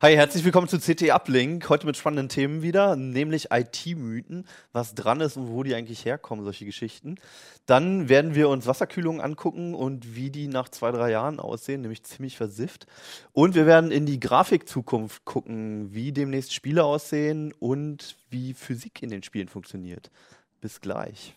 [0.00, 1.68] Hi, herzlich willkommen zu CT Uplink.
[1.68, 6.44] Heute mit spannenden Themen wieder, nämlich IT-Mythen, was dran ist und wo die eigentlich herkommen,
[6.44, 7.16] solche Geschichten.
[7.66, 12.04] Dann werden wir uns Wasserkühlungen angucken und wie die nach zwei, drei Jahren aussehen, nämlich
[12.04, 12.86] ziemlich versifft.
[13.32, 19.10] Und wir werden in die Grafikzukunft gucken, wie demnächst Spiele aussehen und wie Physik in
[19.10, 20.12] den Spielen funktioniert.
[20.60, 21.34] Bis gleich.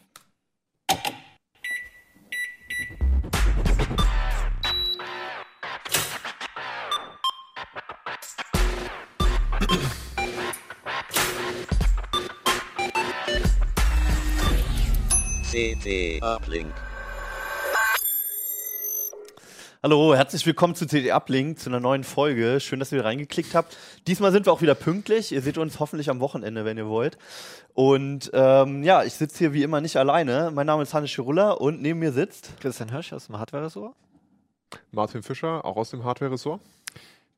[15.52, 16.74] CT Uplink.
[19.84, 22.62] Hallo, herzlich willkommen zu CT Uplink, zu einer neuen Folge.
[22.62, 23.78] Schön, dass ihr reingeklickt habt.
[24.08, 25.34] Diesmal sind wir auch wieder pünktlich.
[25.34, 27.18] Ihr seht uns hoffentlich am Wochenende, wenn ihr wollt.
[27.74, 30.52] Und ähm, ja, ich sitze hier wie immer nicht alleine.
[30.54, 33.94] Mein Name ist Hannes Schirulla und neben mir sitzt Christian Hirsch aus dem Hardware-Ressort.
[34.92, 36.62] Martin Fischer, auch aus dem Hardware-Ressort.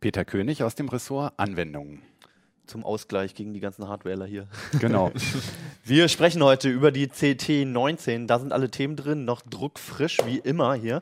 [0.01, 2.03] Peter König aus dem Ressort Anwendungen
[2.65, 4.47] zum Ausgleich gegen die ganzen Hardwareler hier.
[4.79, 5.11] Genau.
[5.83, 8.27] Wir sprechen heute über die CT19.
[8.27, 11.01] Da sind alle Themen drin, noch druckfrisch wie immer hier.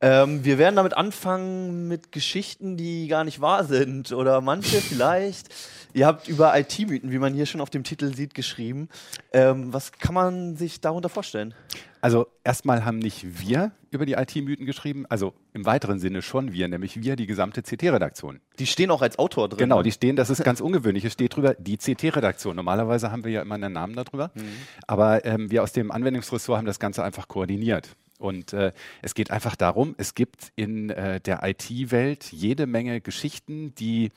[0.00, 5.48] Ähm, wir werden damit anfangen mit Geschichten, die gar nicht wahr sind oder manche vielleicht.
[5.94, 8.88] Ihr habt über IT-Mythen, wie man hier schon auf dem Titel sieht, geschrieben.
[9.32, 11.54] Ähm, was kann man sich darunter vorstellen?
[12.00, 16.68] Also erstmal haben nicht wir über die IT-Mythen geschrieben, also im weiteren Sinne schon wir,
[16.68, 18.40] nämlich wir, die gesamte CT-Redaktion.
[18.58, 19.60] Die stehen auch als Autor drin.
[19.60, 22.56] Genau, die stehen, das ist ganz ungewöhnlich, es steht drüber die CT-Redaktion.
[22.56, 24.42] Normalerweise haben wir ja immer einen Namen darüber, mhm.
[24.86, 27.96] aber ähm, wir aus dem Anwendungsressort haben das Ganze einfach koordiniert.
[28.18, 33.74] Und äh, es geht einfach darum, es gibt in äh, der IT-Welt jede Menge Geschichten,
[33.74, 34.10] die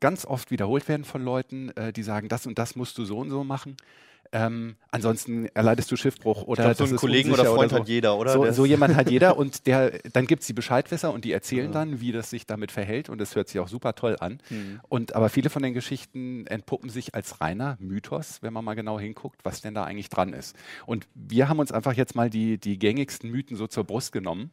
[0.00, 3.18] ganz oft wiederholt werden von Leuten, äh, die sagen, das und das musst du so
[3.18, 3.76] und so machen.
[4.34, 7.76] Ähm, ansonsten erleidest du Schiffbruch oder glaub, so einen Kollegen oder Freund oder so.
[7.80, 8.32] hat jeder, oder?
[8.32, 11.66] So, so jemand hat jeder und der, dann gibt es die Bescheidwisser und die erzählen
[11.66, 11.72] ja.
[11.72, 14.40] dann, wie das sich damit verhält und das hört sich auch super toll an.
[14.48, 14.80] Mhm.
[14.88, 18.98] Und aber viele von den Geschichten entpuppen sich als reiner Mythos, wenn man mal genau
[18.98, 20.56] hinguckt, was denn da eigentlich dran ist.
[20.86, 24.50] Und wir haben uns einfach jetzt mal die, die gängigsten Mythen so zur Brust genommen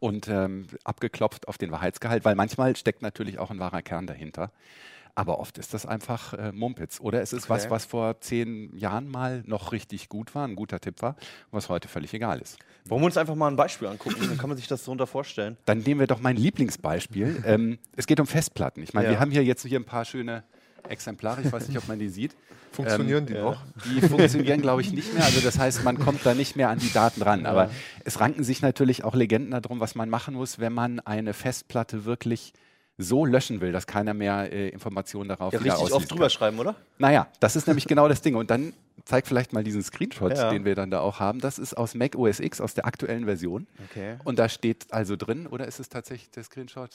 [0.00, 4.50] und ähm, abgeklopft auf den Wahrheitsgehalt, weil manchmal steckt natürlich auch ein wahrer Kern dahinter.
[5.14, 7.00] Aber oft ist das einfach äh, Mumpitz.
[7.00, 7.50] Oder es ist okay.
[7.50, 11.16] was, was vor zehn Jahren mal noch richtig gut war, ein guter Tipp war,
[11.50, 12.58] was heute völlig egal ist.
[12.86, 14.16] Wollen wir uns einfach mal ein Beispiel angucken?
[14.20, 15.56] Dann kann man sich das so unter vorstellen.
[15.64, 17.42] Dann nehmen wir doch mein Lieblingsbeispiel.
[17.46, 18.82] ähm, es geht um Festplatten.
[18.82, 19.12] Ich meine, ja.
[19.12, 20.44] wir haben hier jetzt hier ein paar schöne
[20.88, 21.42] Exemplare.
[21.42, 22.34] Ich weiß nicht, ob man die sieht.
[22.72, 23.62] Funktionieren ähm, die noch?
[23.84, 25.24] Die funktionieren, glaube ich, nicht mehr.
[25.24, 27.46] Also das heißt, man kommt da nicht mehr an die Daten ran.
[27.46, 27.70] Aber ja.
[28.04, 32.04] es ranken sich natürlich auch Legenden darum, was man machen muss, wenn man eine Festplatte
[32.04, 32.52] wirklich
[33.02, 36.30] so löschen will, dass keiner mehr äh, Informationen darauf ja, richtig oft drüber kann.
[36.30, 36.74] schreiben, oder?
[36.98, 38.34] Naja, das ist nämlich genau das Ding.
[38.34, 38.72] Und dann
[39.04, 40.50] zeig vielleicht mal diesen Screenshot, ja.
[40.50, 41.40] den wir dann da auch haben.
[41.40, 43.66] Das ist aus Mac OS X, aus der aktuellen Version.
[43.90, 44.16] Okay.
[44.24, 46.90] Und da steht also drin, oder ist es tatsächlich der Screenshot?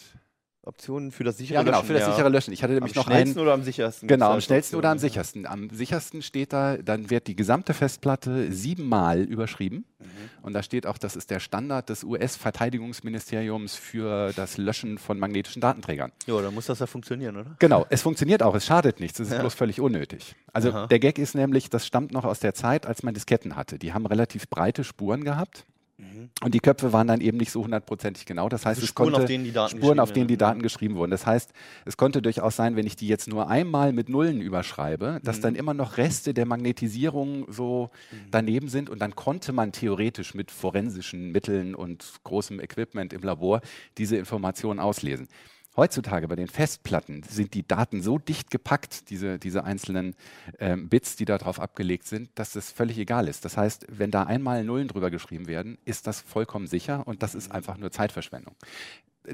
[0.65, 1.87] Optionen für das sichere ja, genau, Löschen.
[1.87, 2.53] für das sichere Löschen.
[2.53, 3.21] Ich hatte nämlich am noch einen.
[3.21, 4.07] Schnellsten oder am sichersten?
[4.07, 5.45] Genau, am schnellsten oder am sichersten.
[5.45, 9.85] Am sichersten steht da, dann wird die gesamte Festplatte siebenmal überschrieben.
[9.99, 10.05] Mhm.
[10.41, 15.61] Und da steht auch, das ist der Standard des US-Verteidigungsministeriums für das Löschen von magnetischen
[15.61, 16.11] Datenträgern.
[16.27, 17.55] Ja, dann muss das ja funktionieren, oder?
[17.59, 19.39] Genau, es funktioniert auch, es schadet nichts, es ist ja.
[19.39, 20.35] bloß völlig unnötig.
[20.53, 20.87] Also Aha.
[20.87, 23.79] der Gag ist nämlich, das stammt noch aus der Zeit, als man Disketten hatte.
[23.79, 25.65] Die haben relativ breite Spuren gehabt.
[25.97, 26.29] Mhm.
[26.43, 28.49] Und die Köpfe waren dann eben nicht so hundertprozentig genau.
[28.49, 30.61] Das heißt, also es Spuren, konnte auf denen die Daten Spuren, auf denen die Daten
[30.61, 31.11] geschrieben wurden.
[31.11, 31.51] Das heißt,
[31.85, 35.41] es konnte durchaus sein, wenn ich die jetzt nur einmal mit Nullen überschreibe, dass mhm.
[35.41, 38.17] dann immer noch Reste der Magnetisierung so mhm.
[38.31, 43.61] daneben sind und dann konnte man theoretisch mit forensischen Mitteln und großem Equipment im Labor
[43.97, 45.27] diese Informationen auslesen.
[45.75, 50.15] Heutzutage bei den Festplatten sind die Daten so dicht gepackt, diese, diese einzelnen
[50.59, 53.43] ähm, Bits, die darauf abgelegt sind, dass es völlig egal ist.
[53.43, 57.35] Das heißt, wenn da einmal Nullen drüber geschrieben werden, ist das vollkommen sicher und das
[57.35, 58.55] ist einfach nur Zeitverschwendung.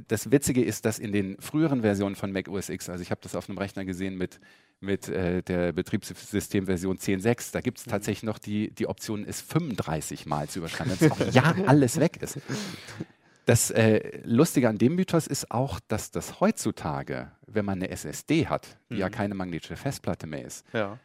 [0.08, 3.22] Das Witzige ist, dass in den früheren Versionen von Mac OS X, also ich habe
[3.22, 4.40] das auf einem Rechner gesehen mit,
[4.80, 10.26] mit äh, der Betriebssystemversion 10.6, da gibt es tatsächlich noch die, die Option, es 35
[10.26, 12.40] Mal zu überschreiben, wenn es auch ja alles weg ist.
[13.52, 18.48] Das äh, Lustige an dem Mythos ist auch, dass das heutzutage, wenn man eine SSD
[18.48, 19.00] hat, die mhm.
[19.02, 20.98] ja keine magnetische Festplatte mehr ist, ja.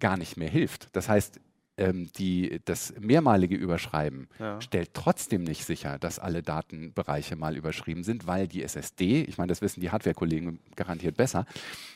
[0.00, 0.88] gar nicht mehr hilft.
[0.96, 1.38] Das heißt,
[1.76, 4.60] ähm, die, das mehrmalige Überschreiben ja.
[4.60, 9.50] stellt trotzdem nicht sicher, dass alle Datenbereiche mal überschrieben sind, weil die SSD, ich meine,
[9.50, 11.46] das wissen die Hardware-Kollegen garantiert besser,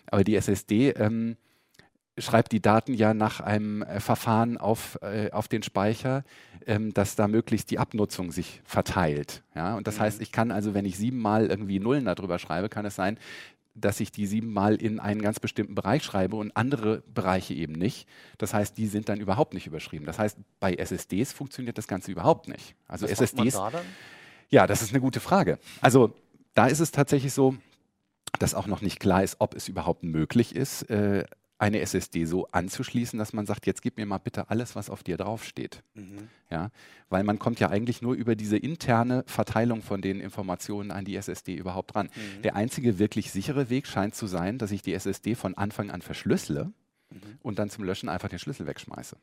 [0.07, 1.37] aber die SSD ähm,
[2.19, 6.25] schreibt die Daten ja nach einem äh, Verfahren auf, äh, auf den Speicher,
[6.67, 9.43] ähm, dass da möglichst die Abnutzung sich verteilt.
[9.55, 9.77] Ja?
[9.77, 10.01] Und das mhm.
[10.01, 13.19] heißt, ich kann also, wenn ich siebenmal irgendwie Nullen darüber schreibe, kann es sein,
[13.75, 18.09] dass ich die siebenmal in einen ganz bestimmten Bereich schreibe und andere Bereiche eben nicht.
[18.39, 20.07] Das heißt, die sind dann überhaupt nicht überschrieben.
[20.07, 22.75] Das heißt, bei SSDs funktioniert das Ganze überhaupt nicht.
[22.89, 23.55] Also Was SSDs.
[23.55, 23.71] Da
[24.49, 25.59] ja, das ist eine gute Frage.
[25.83, 26.15] Also
[26.55, 27.55] da ist es tatsächlich so,
[28.39, 31.25] dass auch noch nicht klar ist, ob es überhaupt möglich ist, äh,
[31.59, 35.03] eine SSD so anzuschließen, dass man sagt, jetzt gib mir mal bitte alles, was auf
[35.03, 35.83] dir draufsteht.
[35.95, 36.29] Mhm.
[36.51, 36.71] Ja,
[37.09, 41.17] weil man kommt ja eigentlich nur über diese interne Verteilung von den Informationen an die
[41.17, 42.11] SSD überhaupt dran.
[42.15, 42.43] Mhm.
[42.43, 46.03] Der einzige wirklich sichere Weg scheint zu sein, dass ich die SSD von Anfang an
[46.03, 46.73] verschlüssele
[47.11, 47.21] mhm.
[47.43, 49.17] und dann zum Löschen einfach den Schlüssel wegschmeiße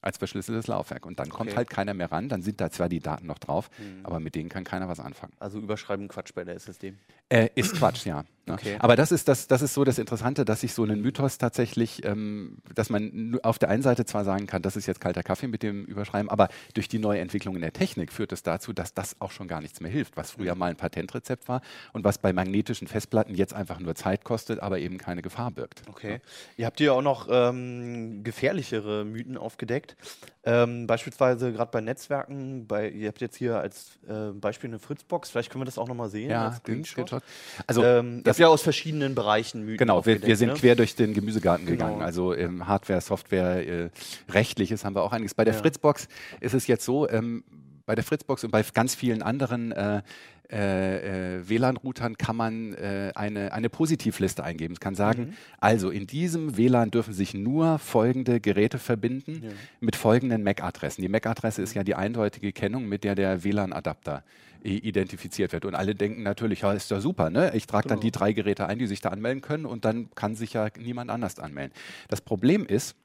[0.00, 1.06] als verschlüsseltes Laufwerk.
[1.06, 3.70] Und dann kommt halt keiner mehr ran, dann sind da zwar die Daten noch drauf,
[3.78, 4.04] mhm.
[4.04, 5.32] aber mit denen kann keiner was anfangen.
[5.38, 6.94] Also überschreiben Quatsch bei der SSD.
[7.28, 8.24] Äh, ist Quatsch, ja.
[8.48, 8.54] Ne?
[8.54, 8.76] Okay.
[8.78, 12.04] Aber das ist, das, das ist so das Interessante, dass sich so einen Mythos tatsächlich,
[12.04, 15.46] ähm, dass man auf der einen Seite zwar sagen kann, das ist jetzt kalter Kaffee
[15.46, 18.94] mit dem Überschreiben, aber durch die neue Entwicklung in der Technik führt es dazu, dass
[18.94, 20.58] das auch schon gar nichts mehr hilft, was früher mhm.
[20.58, 21.60] mal ein Patentrezept war
[21.92, 25.82] und was bei magnetischen Festplatten jetzt einfach nur Zeit kostet, aber eben keine Gefahr birgt.
[25.88, 26.12] Okay.
[26.12, 26.18] Ja.
[26.56, 29.96] Ihr habt ja auch noch ähm, gefährlichere Mythen aufgedeckt.
[30.44, 35.28] Ähm, beispielsweise gerade bei Netzwerken, bei, ihr habt jetzt hier als äh, Beispiel eine Fritzbox,
[35.30, 36.30] vielleicht können wir das auch nochmal sehen.
[36.30, 37.20] Ja, Screenshot.
[37.66, 39.78] Also, ähm, das ja aus verschiedenen Bereichen Mythen.
[39.78, 40.54] Genau, wir, wir sind ne?
[40.54, 41.84] quer durch den Gemüsegarten genau.
[41.84, 42.02] gegangen.
[42.02, 43.90] Also ähm, Hardware, Software, äh,
[44.28, 45.34] rechtliches haben wir auch einiges.
[45.34, 45.60] Bei der ja.
[45.60, 46.08] Fritzbox
[46.40, 47.44] ist es jetzt so, ähm,
[47.86, 50.02] bei der Fritzbox und bei ganz vielen anderen äh,
[50.50, 54.74] äh, äh, WLAN-Routern kann man äh, eine, eine Positivliste eingeben.
[54.74, 55.32] Es kann sagen, mhm.
[55.58, 59.50] also in diesem WLAN dürfen sich nur folgende Geräte verbinden ja.
[59.80, 61.02] mit folgenden MAC-Adressen.
[61.02, 64.24] Die MAC-Adresse ist ja die eindeutige Kennung, mit der der WLAN-Adapter
[64.62, 65.64] identifiziert wird.
[65.64, 67.52] Und alle denken natürlich, ja, ist ja super, ne?
[67.54, 68.04] Ich trage dann genau.
[68.04, 71.10] die drei Geräte ein, die sich da anmelden können und dann kann sich ja niemand
[71.10, 71.72] anders anmelden.
[72.08, 72.96] Das Problem ist,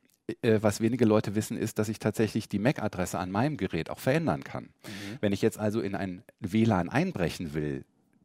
[0.41, 3.99] äh, was wenige Leute wissen, ist, dass ich tatsächlich die MAC-Adresse an meinem Gerät auch
[3.99, 4.65] verändern kann.
[4.65, 5.17] Mhm.
[5.21, 7.83] Wenn ich jetzt also in ein WLAN einbrechen will,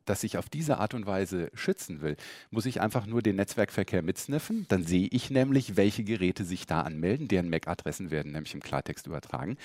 [0.08, 2.16] das ich auf diese Art und Weise schützen will,
[2.50, 4.66] muss ich einfach nur den Netzwerkverkehr mitsniffen.
[4.68, 7.28] Dann sehe ich nämlich, welche Geräte sich da anmelden.
[7.28, 9.56] Deren MAC-Adressen werden nämlich im Klartext übertragen.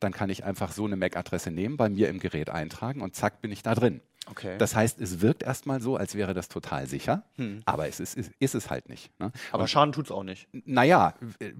[0.00, 3.40] Dann kann ich einfach so eine MAC-Adresse nehmen, bei mir im Gerät eintragen und zack
[3.40, 4.00] bin ich da drin.
[4.30, 4.56] Okay.
[4.58, 7.62] Das heißt, es wirkt erstmal so, als wäre das total sicher, hm.
[7.64, 9.10] aber es ist, ist, ist, es halt nicht.
[9.18, 9.32] Ne?
[9.50, 10.48] Aber Und, Schaden tut es auch nicht.
[10.52, 11.14] Naja,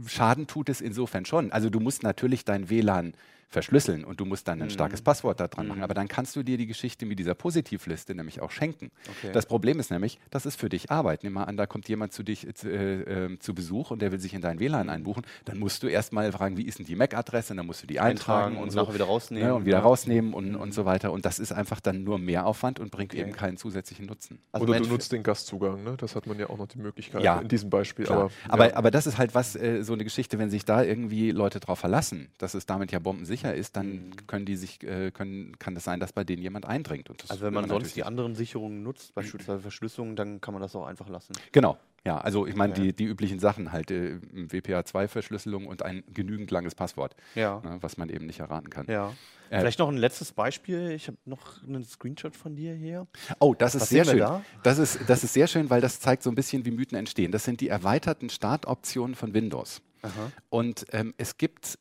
[0.07, 1.51] Schaden tut es insofern schon.
[1.51, 3.15] Also du musst natürlich dein WLAN
[3.53, 4.73] verschlüsseln und du musst dann ein mhm.
[4.73, 5.69] starkes Passwort da dran mhm.
[5.69, 5.83] machen.
[5.83, 8.91] Aber dann kannst du dir die Geschichte mit dieser Positivliste nämlich auch schenken.
[9.19, 9.33] Okay.
[9.33, 11.23] Das Problem ist nämlich, das ist für dich Arbeit.
[11.23, 14.19] Nimm mal an, da kommt jemand zu dich äh, äh, zu Besuch und der will
[14.19, 15.25] sich in dein WLAN einbuchen.
[15.45, 17.55] Dann musst du erstmal fragen, wie ist denn die MAC-Adresse?
[17.55, 18.95] Dann musst du die eintragen, eintragen und, und so.
[18.95, 19.49] wieder rausnehmen.
[19.49, 21.13] Ja, und wieder rausnehmen und, und so weiter.
[21.13, 23.23] Und das ist einfach dann nur mehr Aufwand und bringt okay.
[23.23, 24.41] eben keinen zusätzlichen Nutzen.
[24.53, 25.97] Also Oder du nutzt den Gastzugang, ne?
[25.97, 28.07] das hat man ja auch noch die Möglichkeit ja, in diesem Beispiel.
[28.09, 28.77] Aber, aber, ja.
[28.77, 31.79] aber, das ist halt was, äh, so eine Geschichte, wenn sich da irgendwie Leute drauf
[31.79, 35.75] verlassen, dass es damit ja bombensicher ist, dann mhm können die sich, äh, können, kann
[35.75, 37.11] es das sein, dass bei denen jemand eindringt.
[37.29, 40.87] also wenn man sonst die anderen Sicherungen nutzt, beispielsweise Verschlüsselung, dann kann man das auch
[40.87, 41.35] einfach lassen.
[41.53, 41.79] Genau.
[42.05, 42.83] Ja, also ich meine, okay.
[42.83, 47.61] die, die üblichen Sachen halt, äh, WPA2-Verschlüsselung und ein genügend langes Passwort, ja.
[47.61, 48.87] ne, was man eben nicht erraten kann.
[48.89, 49.13] Ja.
[49.51, 50.91] Äh, Vielleicht noch ein letztes Beispiel.
[50.91, 53.07] Ich habe noch einen Screenshot von dir hier.
[53.39, 54.19] Oh, das ist was sehr schön.
[54.19, 54.43] Da?
[54.63, 57.31] Das, ist, das ist sehr schön, weil das zeigt so ein bisschen, wie Mythen entstehen.
[57.31, 59.81] Das sind die erweiterten Startoptionen von Windows.
[60.03, 60.33] Aha.
[60.49, 61.79] Und ähm, es gibt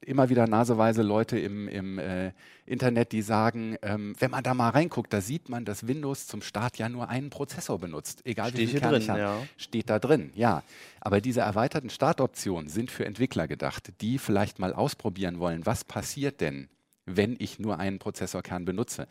[0.00, 2.32] immer wieder naseweise Leute im, im äh,
[2.64, 6.42] Internet, die sagen, ähm, wenn man da mal reinguckt, da sieht man, dass Windows zum
[6.42, 8.24] Start ja nur einen Prozessor benutzt.
[8.24, 9.42] Egal Steht wie viel Kern drin, ja.
[9.56, 10.62] Steht da drin, ja.
[11.00, 16.40] Aber diese erweiterten Startoptionen sind für Entwickler gedacht, die vielleicht mal ausprobieren wollen, was passiert
[16.40, 16.68] denn,
[17.04, 19.06] wenn ich nur einen Prozessorkern benutze.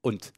[0.00, 0.32] Und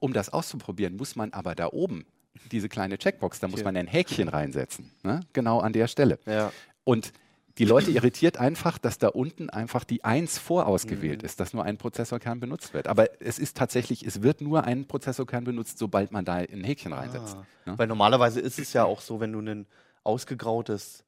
[0.00, 2.06] um das auszuprobieren, muss man aber da oben
[2.52, 4.92] diese kleine Checkbox, da muss man ein Häkchen reinsetzen.
[5.02, 5.20] Ne?
[5.32, 6.18] Genau an der Stelle.
[6.26, 6.52] Ja.
[6.84, 7.12] Und
[7.58, 11.26] die Leute irritiert einfach, dass da unten einfach die 1 vorausgewählt mhm.
[11.26, 12.88] ist, dass nur ein Prozessorkern benutzt wird.
[12.88, 16.92] Aber es ist tatsächlich, es wird nur ein Prozessorkern benutzt, sobald man da ein Häkchen
[16.92, 17.36] reinsetzt.
[17.36, 17.46] Ah.
[17.66, 17.78] Ja?
[17.78, 19.66] Weil normalerweise ist es ja auch so, wenn du ein
[20.04, 21.04] ausgegrautes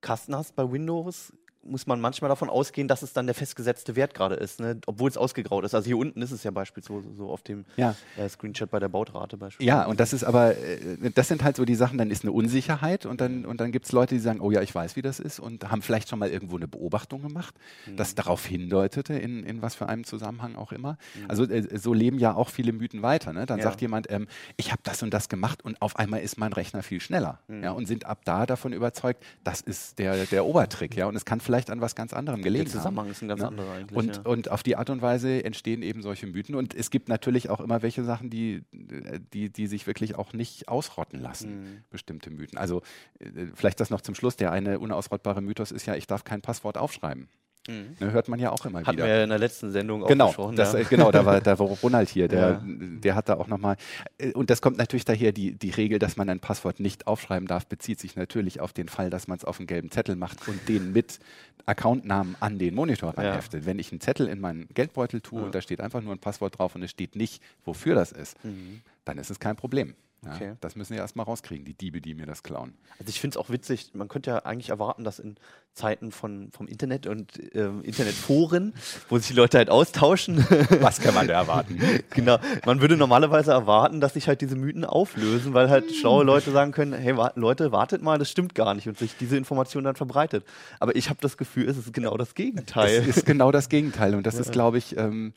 [0.00, 4.14] Kasten hast bei Windows, muss man manchmal davon ausgehen, dass es dann der festgesetzte Wert
[4.14, 4.80] gerade ist, ne?
[4.86, 5.74] obwohl es ausgegraut ist.
[5.74, 7.94] Also hier unten ist es ja beispielsweise so auf dem ja.
[8.16, 9.68] äh, Screenshot bei der Bautrate beispielsweise.
[9.68, 12.32] Ja, und das ist aber, äh, das sind halt so die Sachen, dann ist eine
[12.32, 15.02] Unsicherheit und dann, und dann gibt es Leute, die sagen, oh ja, ich weiß, wie
[15.02, 17.54] das ist und haben vielleicht schon mal irgendwo eine Beobachtung gemacht,
[17.86, 17.96] mhm.
[17.96, 20.96] das darauf hindeutete, in, in was für einem Zusammenhang auch immer.
[21.14, 21.24] Mhm.
[21.28, 23.32] Also äh, so leben ja auch viele Mythen weiter.
[23.32, 23.44] Ne?
[23.44, 23.64] Dann ja.
[23.64, 26.82] sagt jemand, ähm, ich habe das und das gemacht und auf einmal ist mein Rechner
[26.82, 27.40] viel schneller.
[27.48, 27.62] Mhm.
[27.62, 30.96] Ja, und sind ab da davon überzeugt, das ist der, der Obertrick.
[30.96, 33.12] Ja, und es kann vielleicht an was ganz anderem gelegen Der Zusammenhang haben.
[33.12, 33.48] ist ein ganz ne?
[33.48, 33.96] anderer eigentlich.
[33.96, 34.22] Und, ja.
[34.22, 36.54] und auf die Art und Weise entstehen eben solche Mythen.
[36.54, 40.68] Und es gibt natürlich auch immer welche Sachen, die, die, die sich wirklich auch nicht
[40.68, 41.84] ausrotten lassen, mhm.
[41.90, 42.58] bestimmte Mythen.
[42.58, 42.82] Also
[43.18, 44.36] äh, vielleicht das noch zum Schluss.
[44.36, 47.28] Der eine unausrottbare Mythos ist ja, ich darf kein Passwort aufschreiben.
[47.70, 47.96] Mhm.
[48.00, 49.06] Ne, hört man ja auch immer Hatten wieder.
[49.06, 50.56] wir ja in der letzten Sendung genau, auch gesprochen.
[50.56, 50.80] Das, ja.
[50.80, 52.62] Äh, genau, da war, da war Ronald hier, der, ja.
[52.64, 53.76] der hat da auch nochmal.
[54.18, 57.46] Äh, und das kommt natürlich daher, die, die Regel, dass man ein Passwort nicht aufschreiben
[57.46, 60.48] darf, bezieht sich natürlich auf den Fall, dass man es auf einen gelben Zettel macht
[60.48, 61.20] und den mit
[61.66, 63.62] Accountnamen an den Monitor ranheftet.
[63.62, 63.66] Ja.
[63.66, 66.58] Wenn ich einen Zettel in meinen Geldbeutel tue und da steht einfach nur ein Passwort
[66.58, 68.80] drauf und es steht nicht, wofür das ist, mhm.
[69.04, 69.94] dann ist es kein Problem.
[70.24, 70.54] Ja, okay.
[70.60, 72.74] Das müssen wir erstmal rauskriegen, die Diebe, die mir das klauen.
[72.98, 75.36] Also ich finde es auch witzig, man könnte ja eigentlich erwarten, dass in
[75.72, 78.74] Zeiten von, vom Internet und äh, Internetforen,
[79.08, 80.38] wo sich die Leute halt austauschen.
[80.80, 81.80] Was kann man da erwarten?
[82.10, 82.38] genau.
[82.66, 86.72] Man würde normalerweise erwarten, dass sich halt diese Mythen auflösen, weil halt schlaue Leute sagen
[86.72, 89.94] können, hey wa Leute, wartet mal, das stimmt gar nicht und sich diese Information dann
[89.94, 90.44] verbreitet.
[90.80, 92.96] Aber ich habe das Gefühl, es ist genau das Gegenteil.
[92.96, 94.40] Es ist genau das Gegenteil und das ja.
[94.40, 95.32] ist, glaube ich, ähm,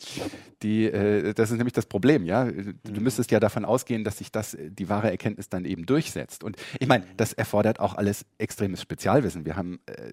[0.63, 2.45] die, äh, das ist nämlich das Problem, ja.
[2.45, 3.03] Du mhm.
[3.03, 6.43] müsstest ja davon ausgehen, dass sich das, die wahre Erkenntnis dann eben durchsetzt.
[6.43, 9.45] Und ich meine, das erfordert auch alles extremes Spezialwissen.
[9.45, 10.11] Wir haben äh,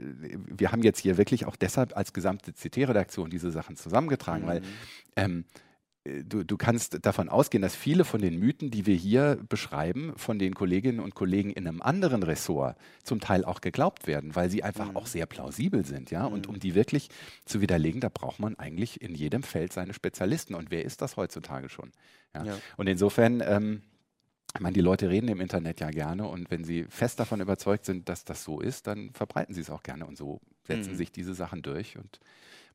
[0.61, 4.49] wir haben jetzt hier wirklich auch deshalb als gesamte CT-Redaktion diese Sachen zusammengetragen, mhm.
[4.49, 4.63] weil
[5.17, 5.45] ähm,
[6.05, 10.13] äh, Du, du, kannst davon ausgehen, dass viele von den Mythen, die wir hier beschreiben,
[10.17, 14.51] von den Kolleginnen und Kollegen in einem anderen Ressort zum Teil auch geglaubt werden, weil
[14.51, 14.97] sie einfach mhm.
[14.97, 16.11] auch sehr plausibel sind.
[16.11, 16.25] Ja?
[16.25, 16.55] Und mhm.
[16.55, 17.11] um die wirklich
[17.45, 20.55] zu widerlegen, da braucht man eigentlich in jedem Feld seine Spezialisten.
[20.55, 21.93] Und wer ist das heutzutage schon?
[22.35, 22.45] Ja?
[22.45, 22.59] Ja.
[22.79, 23.83] Und insofern ähm,
[24.55, 27.85] ich meine, die Leute reden im Internet ja gerne und wenn sie fest davon überzeugt
[27.85, 30.97] sind, dass das so ist, dann verbreiten sie es auch gerne und so setzen mhm.
[30.97, 32.21] sich diese Sachen durch und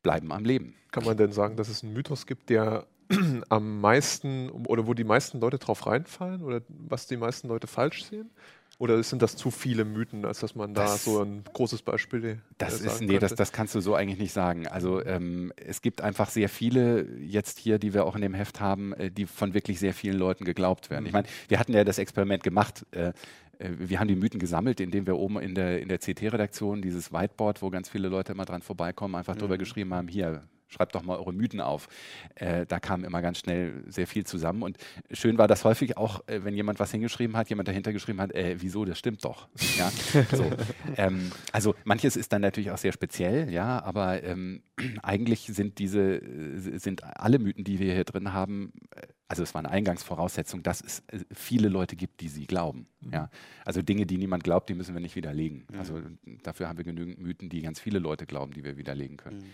[0.02, 0.76] bleiben am Leben.
[0.92, 2.86] Kann man denn sagen, dass es einen Mythos gibt, der
[3.50, 8.06] am meisten oder wo die meisten Leute drauf reinfallen oder was die meisten Leute falsch
[8.06, 8.30] sehen?
[8.78, 12.26] Oder sind das zu viele Mythen, als dass man da das, so ein großes Beispiel
[12.26, 14.68] äh, das ist Nee, das, das kannst du so eigentlich nicht sagen.
[14.68, 18.60] Also ähm, es gibt einfach sehr viele jetzt hier, die wir auch in dem Heft
[18.60, 21.04] haben, äh, die von wirklich sehr vielen Leuten geglaubt werden.
[21.04, 21.08] Mhm.
[21.08, 22.86] Ich meine, wir hatten ja das Experiment gemacht.
[22.92, 23.14] Äh,
[23.60, 27.14] äh, wir haben die Mythen gesammelt, indem wir oben in der, in der CT-Redaktion dieses
[27.14, 29.40] Whiteboard, wo ganz viele Leute immer dran vorbeikommen, einfach mhm.
[29.40, 31.88] drüber geschrieben haben, hier, schreibt doch mal eure Mythen auf.
[32.36, 34.64] Äh, da kam immer ganz schnell sehr viel zusammen.
[34.64, 34.78] Und
[35.12, 38.34] schön war das häufig auch, äh, wenn jemand was hingeschrieben hat, jemand dahinter geschrieben hat,
[38.34, 39.48] äh, wieso, das stimmt doch.
[39.78, 39.92] Ja?
[40.32, 40.52] so,
[40.98, 44.64] ähm, also manches ist dann natürlich auch sehr speziell, ja, aber ähm,
[45.04, 49.54] eigentlich sind diese, äh, sind alle Mythen, die wir hier drin haben, äh, also es
[49.56, 51.04] war eine Eingangsvoraussetzung, dass es
[51.34, 52.88] viele Leute gibt, die sie glauben.
[53.02, 53.14] Mhm.
[53.14, 53.30] Ja?
[53.64, 55.66] Also Dinge, die niemand glaubt, die müssen wir nicht widerlegen.
[55.72, 55.80] Mhm.
[55.80, 56.02] Also
[56.44, 59.40] dafür haben wir genügend Mythen, die ganz viele Leute glauben, die wir widerlegen können.
[59.40, 59.52] Mhm.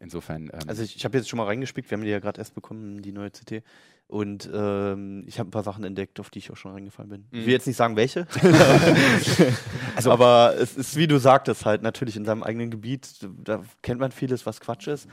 [0.00, 0.50] Insofern.
[0.52, 2.54] Ähm also ich, ich habe jetzt schon mal reingespickt, wir haben die ja gerade erst
[2.54, 3.62] bekommen, die neue CT.
[4.06, 7.24] Und ähm, ich habe ein paar Sachen entdeckt, auf die ich auch schon reingefallen bin.
[7.30, 8.26] Ich will jetzt nicht sagen, welche.
[9.96, 13.08] also, aber es ist, wie du sagtest, halt natürlich in seinem eigenen Gebiet,
[13.42, 15.08] da kennt man vieles, was Quatsch ist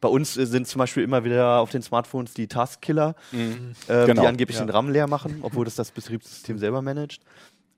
[0.00, 3.74] bei uns sind zum Beispiel immer wieder auf den Smartphones die Taskkiller, mhm.
[3.88, 4.22] äh, genau.
[4.22, 4.64] die angeblich ja.
[4.64, 7.22] den RAM leer machen, obwohl das das Betriebssystem selber managt.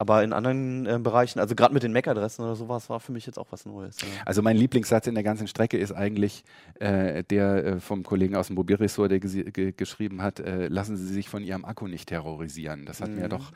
[0.01, 3.27] Aber in anderen äh, Bereichen, also gerade mit den MAC-Adressen oder sowas, war für mich
[3.27, 4.01] jetzt auch was Neues.
[4.01, 4.09] Ja.
[4.25, 6.43] Also mein Lieblingssatz in der ganzen Strecke ist eigentlich
[6.79, 11.29] äh, der äh, vom Kollegen aus dem Mobilressort, der geschrieben hat, äh, lassen Sie sich
[11.29, 12.87] von Ihrem Akku nicht terrorisieren.
[12.87, 13.17] Das hat mhm.
[13.17, 13.53] mir doch,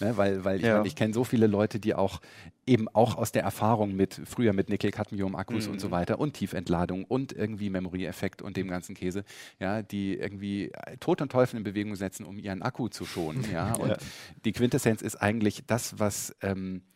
[0.00, 0.84] ne, weil, weil ich, ja.
[0.84, 2.20] ich kenne so viele Leute, die auch
[2.66, 5.74] eben auch aus der Erfahrung mit früher mit Nickel-Cadmium-Akkus mhm.
[5.74, 5.92] und so mhm.
[5.92, 9.24] weiter und Tiefentladung und irgendwie Memory-Effekt und dem ganzen Käse,
[9.60, 13.44] ja, die irgendwie Tod und Teufel in Bewegung setzen, um ihren Akku zu schonen.
[13.52, 13.74] ja.
[13.76, 13.96] Und ja.
[14.44, 16.82] die Quintessenz ist eigentlich das, was ähm,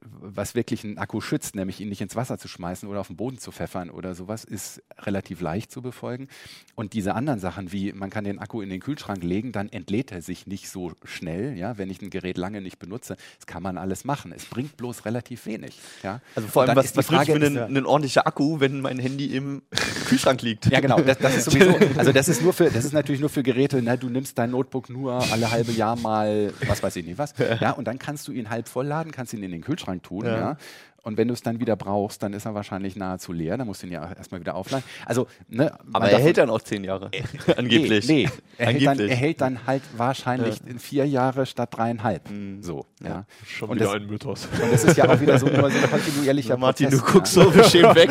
[0.00, 3.16] was wirklich einen Akku schützt, nämlich ihn nicht ins Wasser zu schmeißen oder auf den
[3.16, 6.28] Boden zu pfeffern oder sowas, ist relativ leicht zu befolgen.
[6.74, 10.12] Und diese anderen Sachen, wie man kann den Akku in den Kühlschrank legen, dann entlädt
[10.12, 13.16] er sich nicht so schnell, ja, wenn ich ein Gerät lange nicht benutze.
[13.36, 14.32] Das kann man alles machen.
[14.32, 15.78] Es bringt bloß relativ wenig.
[16.02, 16.20] Ja.
[16.34, 19.62] Also vor allem, was, was Frage für einen, einen ordentlicher Akku, wenn mein Handy im
[20.06, 20.66] Kühlschrank liegt?
[20.66, 21.00] Ja, genau.
[21.00, 23.80] Das, das, ist sowieso, also das ist nur für, das ist natürlich nur für Geräte,
[23.82, 27.34] na, du nimmst dein Notebook nur alle halbe Jahr mal, was weiß ich nicht was,
[27.60, 30.38] ja, und dann kannst du ihn halb vollladen, kannst ihn in den Kühlschrank tun, ja.
[30.38, 30.56] ja.
[31.04, 33.58] Und wenn du es dann wieder brauchst, dann ist er wahrscheinlich nahezu leer.
[33.58, 34.84] Dann musst du ihn ja erstmal wieder aufladen.
[35.04, 37.10] Also, ne, Aber er hält dann auch zehn Jahre.
[37.12, 37.22] Äh,
[37.56, 38.08] angeblich.
[38.08, 38.30] Nee, nee.
[38.56, 38.88] Er, Angeblich.
[38.88, 40.70] Hält dann, er, hält dann, halt wahrscheinlich ja.
[40.70, 42.30] in vier Jahre statt dreieinhalb.
[42.30, 42.62] Mhm.
[42.62, 43.26] So, ja.
[43.46, 44.48] Schon und wieder das, ein Mythos.
[44.50, 47.34] Und das ist ja auch wieder so, nur so ein kontinuierlicher Martin, Prozess, du guckst
[47.34, 48.10] so beschämt weg.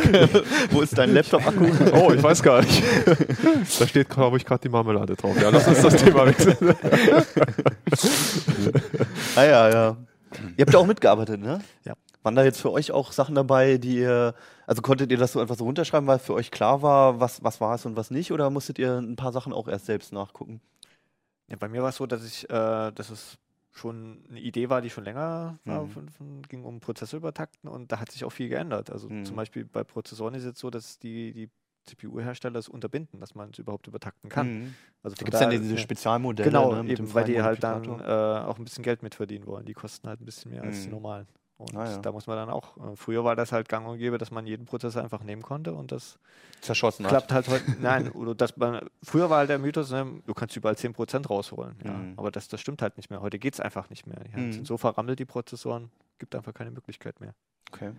[0.69, 1.65] Wo ist dein Laptop-Akku?
[1.93, 2.83] Oh, ich weiß gar nicht.
[3.79, 5.35] da steht, glaube ich, gerade die Marmelade drauf.
[5.41, 6.75] Ja, lass uns das Thema wechseln.
[9.35, 9.97] ah ja, ja.
[10.57, 11.61] Ihr habt ja auch mitgearbeitet, ne?
[11.83, 11.93] Ja.
[12.23, 14.33] Waren da jetzt für euch auch Sachen dabei, die ihr,
[14.65, 17.59] also konntet ihr das so einfach so runterschreiben, weil für euch klar war, was, was
[17.59, 20.61] war es und was nicht, oder musstet ihr ein paar Sachen auch erst selbst nachgucken?
[21.49, 23.37] Ja, bei mir war es so, dass ich, äh, dass es
[23.71, 25.89] schon eine Idee war, die schon länger war, mhm.
[25.89, 28.91] von, von, ging um Prozesse übertakten und da hat sich auch viel geändert.
[28.91, 29.25] Also mhm.
[29.25, 31.49] zum Beispiel bei Prozessoren ist es jetzt so, dass die, die
[31.85, 34.47] CPU-Hersteller es unterbinden, dass man es überhaupt übertakten kann.
[34.47, 34.75] Mhm.
[35.03, 36.49] Also da gibt es dann diese Spezialmodelle.
[36.49, 39.65] Genau, ne, eben, weil die halt dann äh, auch ein bisschen Geld mitverdienen wollen.
[39.65, 40.69] Die kosten halt ein bisschen mehr mhm.
[40.69, 40.93] als die mhm.
[40.93, 41.27] normalen.
[41.57, 41.97] Und ah, ja.
[41.99, 44.45] da muss man dann auch, äh, früher war das halt gang und gäbe, dass man
[44.45, 46.17] jeden Prozessor einfach nehmen konnte und das
[46.61, 47.47] zerschossen klappt hat.
[47.47, 50.75] halt heute, nein, oder dass man, früher war halt der Mythos, ne, du kannst überall
[50.75, 51.75] 10% rausholen.
[51.83, 52.13] Ja, mhm.
[52.17, 53.21] Aber das, das stimmt halt nicht mehr.
[53.21, 54.19] Heute geht es einfach nicht mehr.
[54.19, 54.51] Die mhm.
[54.51, 57.35] sind so verrammelt, die Prozessoren, gibt einfach keine Möglichkeit mehr.
[57.71, 57.91] Okay.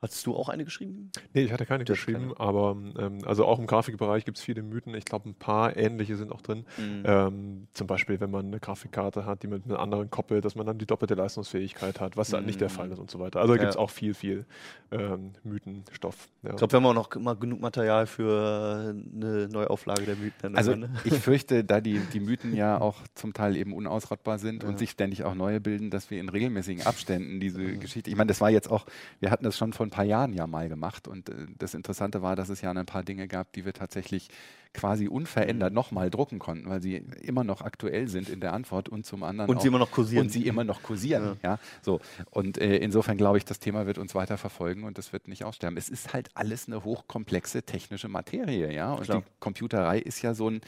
[0.00, 1.10] Hattest du auch eine geschrieben?
[1.34, 4.62] Nee, ich hatte keine Du geschrieben, aber ähm, also auch im Grafikbereich gibt es viele
[4.62, 4.94] Mythen.
[4.94, 6.64] Ich glaube, ein paar ähnliche sind auch drin.
[6.78, 10.54] Ähm, zum Beispiel, wenn man eine Grafikkarte hat, die man mit einer anderen koppelt, dass
[10.54, 13.40] man dann die doppelte Leistungsfähigkeit hat, was dann nicht der Fall ist und so weiter.
[13.40, 13.80] Also da gibt es Ja.
[13.80, 14.46] auch viel, viel
[14.92, 16.28] ähm, Mythenstoff.
[16.44, 16.50] Ja.
[16.50, 20.32] Ich glaube, wir haben auch noch immer genug Material für eine Neuauflage der Mythen.
[20.42, 24.62] dann Also ich fürchte, da die, die Mythen ja auch zum Teil eben unausrottbar sind
[24.62, 28.28] und sich ständig auch neue bilden, dass wir in regelmäßigen Abständen diese Geschichte, ich meine,
[28.28, 28.86] das war jetzt auch,
[29.18, 32.22] wir hatten das schon vor ein paar Jahren ja mal gemacht und äh, das Interessante
[32.22, 34.28] war, dass es ja ein paar Dinge gab, die wir tatsächlich
[34.74, 39.06] quasi unverändert nochmal drucken konnten, weil sie immer noch aktuell sind in der Antwort und
[39.06, 40.26] zum anderen Und auch, sie immer noch kursieren.
[40.26, 41.38] und sie immer noch kursieren.
[41.42, 41.58] Ja.
[41.82, 42.00] so.
[42.30, 45.44] Und äh, insofern glaube ich, das Thema wird uns weiter verfolgen und das wird nicht
[45.44, 45.76] aussterben.
[45.76, 48.92] Es ist halt alles eine hochkomplexe technische Materie, ja.
[48.92, 49.22] Und Klar.
[49.22, 50.60] die Computerei ist ja so ein,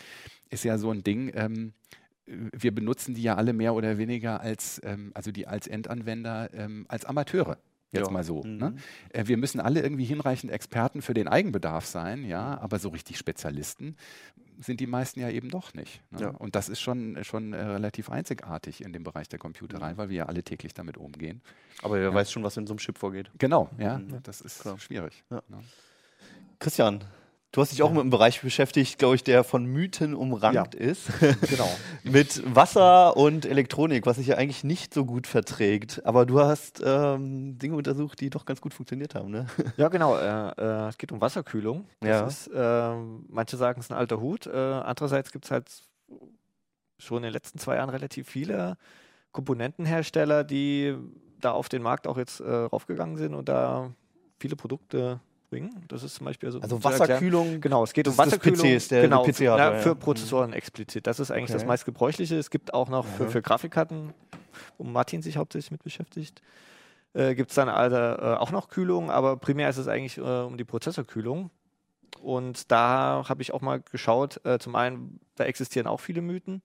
[0.48, 1.30] ist ja so ein Ding.
[1.34, 1.74] Ähm,
[2.26, 6.86] wir benutzen die ja alle mehr oder weniger als, ähm, also die als Endanwender, ähm,
[6.88, 7.58] als Amateure.
[7.92, 8.12] Jetzt Ja.
[8.12, 8.42] mal so.
[8.42, 8.56] Mhm.
[8.58, 8.74] Ne?
[9.12, 13.96] Wir müssen alle irgendwie hinreichend Experten für den Eigenbedarf sein, ja, aber so richtig Spezialisten
[14.60, 16.02] sind die meisten ja eben doch nicht.
[16.10, 16.20] Ne?
[16.20, 16.28] Ja.
[16.30, 20.16] Und das ist schon, schon äh, relativ einzigartig in dem Bereich der Computerei, weil wir
[20.18, 21.40] ja alle täglich damit umgehen.
[21.82, 23.30] Aber wer weiß schon, was in so einem Chip vorgeht.
[23.38, 24.18] Genau, ja, Mhm.
[24.22, 24.78] das ist Klar.
[24.78, 25.24] schwierig.
[25.30, 25.42] Ja.
[25.48, 25.58] Ne?
[26.58, 27.02] Christian,
[27.52, 31.08] du hast dich auch mit einem Bereich beschäftigt, glaube ich, der von Mythen umrankt ist.
[31.48, 31.68] Genau.
[32.04, 36.04] mit Wasser und Elektronik, was sich ja eigentlich nicht so gut verträgt.
[36.04, 39.46] Aber du hast ähm, Dinge untersucht, die doch ganz gut funktioniert haben, ne?
[39.76, 40.16] Ja, genau.
[40.16, 41.86] Äh, äh, es geht um Wasserkühlung.
[42.02, 42.26] Ja.
[42.26, 44.46] ist, ähm, manche sagen, es ist ein alter Hut.
[44.46, 45.68] Äh, andererseits gibt es halt
[46.98, 48.76] schon in den letzten zwei Jahren relativ viele
[49.32, 50.96] Komponentenhersteller, die
[51.40, 53.92] da auf den Markt auch jetzt äh, raufgegangen sind und da
[54.38, 55.84] viele Produkte bringen.
[55.88, 57.00] Das ist zum Beispiel so Also erklären.
[57.00, 57.60] Wasserkühlung.
[57.60, 58.60] Genau, es geht um Das Wasserkühlung.
[58.66, 59.78] PCs, der- genau, PC für, hat, ja, ja.
[59.78, 59.98] für Mhm.
[59.98, 61.06] Prozessoren explizit.
[61.06, 61.68] Das ist eigentlich das Okay.
[61.68, 62.36] meistgebräuchliche.
[62.38, 64.14] Es gibt auch noch für, für Grafikkarten,
[64.78, 66.40] wo Martin sich hauptsächlich mit beschäftigt,
[67.12, 70.20] äh, gibt es dann also, äh, auch noch Kühlung, aber primär ist es eigentlich äh,
[70.20, 71.50] um die Prozessorkühlung.
[72.22, 76.62] Und da habe ich auch mal geschaut, äh, zum einen, da existieren auch viele Mythen.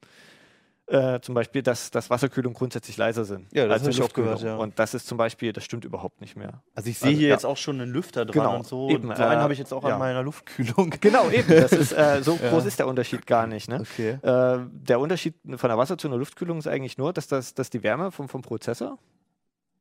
[0.88, 3.48] Äh, zum Beispiel, dass, dass Wasserkühlung grundsätzlich leiser sind.
[3.51, 4.56] Ja, das als hab ich auch gehört, ja.
[4.56, 6.62] Und das ist zum Beispiel, das stimmt überhaupt nicht mehr.
[6.75, 7.34] Also ich sehe Also, hier ja.
[7.34, 8.89] jetzt auch schon einen Lüfter dran Genau, und so.
[8.89, 9.93] eben, so einen äh, habe ich jetzt auch ja.
[9.95, 10.93] an meiner Luftkühlung.
[11.02, 11.48] Genau, eben.
[11.50, 13.67] Das ist, äh, so groß ist der Unterschied gar nicht.
[13.67, 13.80] Ne?
[13.82, 14.19] Okay.
[14.21, 17.71] Äh, der Unterschied von der Wasser- zu einer Luftkühlung ist eigentlich nur, dass, das, dass
[17.71, 19.00] die Wärme vom, vom Prozessor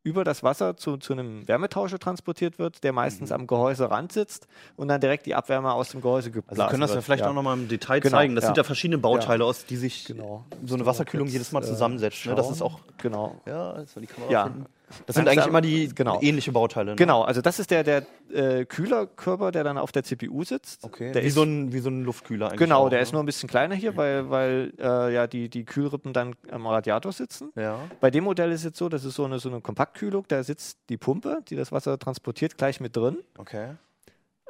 [0.05, 3.35] über das Wasser zu, zu einem Wärmetauscher transportiert wird, der meistens Mhm.
[3.37, 6.81] am Gehäuserand sitzt und dann direkt die Abwärme aus dem Gehäuse geblasen Also wir können
[6.83, 7.05] das ja wird.
[7.07, 8.35] vielleicht auch nochmal im Detail Genau, zeigen.
[8.35, 8.49] Das ja.
[8.49, 10.45] sind ja verschiedene Bauteile, aus die sich Genau.
[10.64, 12.27] so eine Wasserkühlung jedes Mal äh, zusammensetzt.
[12.27, 12.35] Ne?
[12.35, 12.55] Das schauen.
[12.55, 12.81] ist auch.
[12.99, 13.40] Genau.
[13.47, 14.45] Ja, jetzt soll die Kamera Ja.
[14.45, 14.67] finden.
[15.07, 16.20] Das sind eigentlich immer die genau.
[16.20, 16.92] ähnliche Bauteile.
[16.92, 16.96] Ne?
[16.96, 20.85] Genau, also das ist der, der äh, Kühlerkörper, der dann auf der CPU sitzt.
[20.85, 21.12] Okay.
[21.12, 22.59] Der wie, ist, so ein, wie so ein Luftkühler eigentlich.
[22.59, 23.02] genau, auch, der ne?
[23.02, 26.66] ist nur ein bisschen kleiner hier, weil, weil äh, ja die, die Kühlrippen dann am
[26.66, 27.50] Radiator sitzen.
[27.57, 27.78] Ja.
[28.00, 30.42] Bei dem Modell ist es jetzt so, das ist so eine, so eine Kompaktkühlung, da
[30.42, 33.18] sitzt die Pumpe, die das Wasser transportiert, gleich mit drin.
[33.38, 33.70] Okay.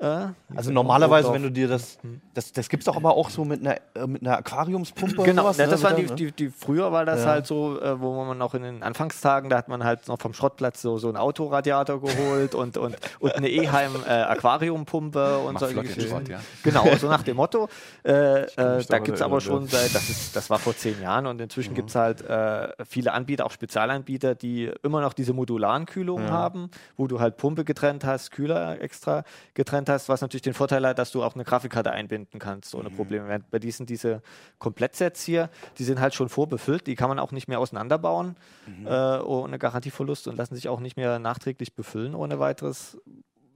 [0.00, 0.26] Äh,
[0.56, 1.98] Also normalerweise, wenn du dir das.
[2.02, 2.20] Hm.
[2.34, 5.22] Das, das gibt es doch aber auch so mit einer, äh, mit einer Aquariumspumpe.
[5.22, 5.70] Genau, sowas, ja, ne?
[5.70, 7.26] das waren die, der- die, die, früher war das Ja.
[7.30, 10.34] halt so, äh, wo man noch in den Anfangstagen, da hat man halt noch vom
[10.34, 15.60] Schrottplatz so, so einen Autoradiator geholt und, und, und eine Eheim äh, Aquariumpumpe und Mach
[15.60, 16.08] solche Geschichten.
[16.08, 16.40] Schrott, ja.
[16.64, 17.68] Genau, so nach dem Motto.
[18.04, 21.26] Äh, äh, da gibt es aber schon seit, das, ist, das war vor zehn Jahren
[21.26, 21.76] und inzwischen Mhm.
[21.76, 26.30] gibt es halt äh, viele Anbieter, auch Spezialanbieter, die immer noch diese modularen Kühlungen Ja.
[26.32, 30.86] haben, wo du halt Pumpe getrennt hast, Kühler extra getrennt hast, was natürlich den Vorteil
[30.86, 32.96] hat, dass du auch eine Grafikkarte einbinden kannst ohne Mhm.
[32.96, 33.28] Probleme.
[33.28, 34.22] Während bei diesen diese
[34.58, 38.86] Komplettsets hier, die sind halt schon vorbefüllt, die kann man auch nicht mehr auseinanderbauen Mhm.
[38.86, 42.98] äh, ohne Garantieverlust und lassen sich auch nicht mehr nachträglich befüllen ohne weiteres,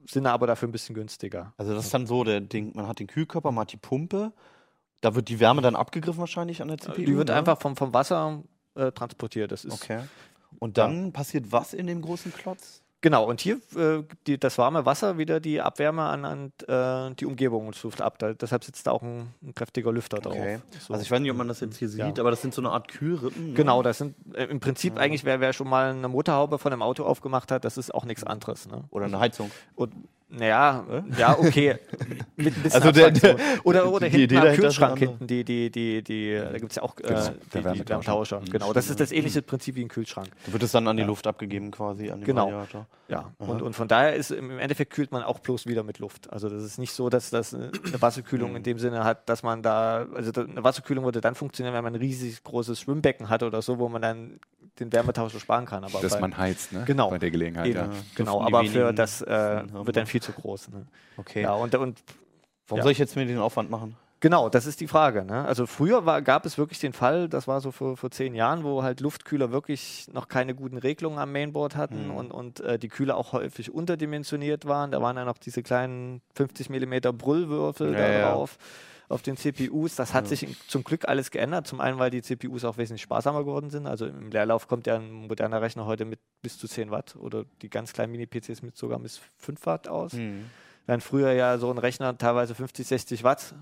[0.06, 1.52] sind aber dafür ein bisschen günstiger.
[1.58, 4.32] Also das ist dann so, der Ding, man hat den Kühlkörper, man hat die Pumpe.
[5.00, 6.96] Da wird die Wärme dann abgegriffen wahrscheinlich an der CPU.
[7.04, 7.34] Die wird ne?
[7.34, 8.42] einfach vom, vom Wasser
[8.74, 9.52] äh, transportiert.
[9.52, 10.00] Das ist Okay.
[10.58, 12.82] Und dann passiert was in dem großen Klotz?
[13.00, 17.26] Genau, und hier äh, die, das warme Wasser wieder die Abwärme an, an äh, die
[17.26, 18.18] Umgebungsluft ab.
[18.18, 20.34] Da, deshalb sitzt da auch ein, ein kräftiger Lüfter drauf.
[20.80, 20.94] So.
[20.94, 22.12] Also ich weiß nicht, ob man das jetzt hier sieht, Ja.
[22.18, 23.48] aber das sind so eine Art Kühlrippen.
[23.50, 23.54] Ne?
[23.54, 26.82] Genau, das sind äh, im Prinzip eigentlich, wer, wer schon mal eine Motorhaube von einem
[26.82, 28.66] Auto aufgemacht hat, das ist auch nichts anderes.
[28.68, 28.82] Ne?
[28.90, 29.52] Oder eine Heizung.
[29.76, 29.92] Und
[30.30, 30.84] naja,
[31.18, 31.76] ja, okay.
[32.36, 35.42] Mit ein bisschen Also der- der- oder oder die hinten Idee am Kühlschrank hinten, die,
[35.44, 38.42] die, die, die, da gibt es ja auch äh, Genau, die, Wärmetauscher.
[38.50, 40.28] Genau, das ist das ähnliche Prinzip wie ein Kühlschrank.
[40.46, 42.44] Da wird es dann an die Luft abgegeben quasi, an den Genau.
[42.50, 42.86] Radiator.
[43.08, 46.30] Ja, und, und von daher ist im Endeffekt kühlt man auch bloß wieder mit Luft.
[46.30, 49.62] Also das ist nicht so, dass das eine Wasserkühlung in dem Sinne hat, dass man
[49.62, 53.62] da, also eine Wasserkühlung würde dann funktionieren, wenn man ein riesig großes Schwimmbecken hat oder
[53.62, 54.40] so, wo man dann
[54.78, 55.82] den Wärmetauscher sparen kann.
[55.84, 56.84] Aber Dass bei- man heizt, ne?
[56.86, 57.10] Genau.
[57.10, 57.88] Bei der Gelegenheit, eben, ja.
[58.14, 59.26] genau, aber für das äh,
[59.72, 60.06] wird dann ne?
[60.20, 60.68] Viel zu groß.
[60.70, 60.86] Ne?
[61.16, 61.42] Okay.
[61.42, 62.02] Ja, und, und
[62.66, 62.82] Warum Ja.
[62.82, 63.96] soll ich jetzt mir den Aufwand machen?
[64.20, 65.24] Genau, das ist die Frage.
[65.24, 65.44] Ne?
[65.46, 68.64] Also früher war, gab es wirklich den Fall, das war so vor, vor zehn Jahren,
[68.64, 72.14] wo halt Luftkühler wirklich noch keine guten Regelungen am Mainboard hatten Mhm.
[72.16, 74.90] und, und äh, die Kühler auch häufig unterdimensioniert waren.
[74.90, 78.34] Da waren ja noch diese kleinen 50 mm Brüllwürfel Ja, da ja.
[79.08, 79.96] Auf den CPUs.
[79.96, 81.66] Das hat sich in- zum Glück alles geändert.
[81.66, 83.86] Zum einen, weil die CPUs auch wesentlich sparsamer geworden sind.
[83.86, 87.44] Also im Leerlauf kommt ja ein moderner Rechner heute mit bis zu 10 Watt oder
[87.62, 90.12] die ganz kleinen Mini-PCs mit sogar bis 5 Watt aus.
[90.12, 90.44] Mhm.
[90.86, 93.54] Während früher ja so ein Rechner teilweise 50, 60 Watt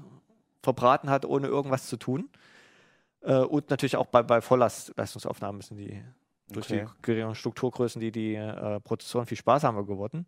[0.62, 2.28] verbraten hat, ohne irgendwas zu tun.
[3.22, 6.02] Äh, und natürlich auch bei, bei Vollleistungsaufnahmen müssen die
[6.48, 6.86] durch Okay.
[6.86, 10.26] die geringeren Strukturgrößen die, die äh, Prozessoren viel sparsamer geworden.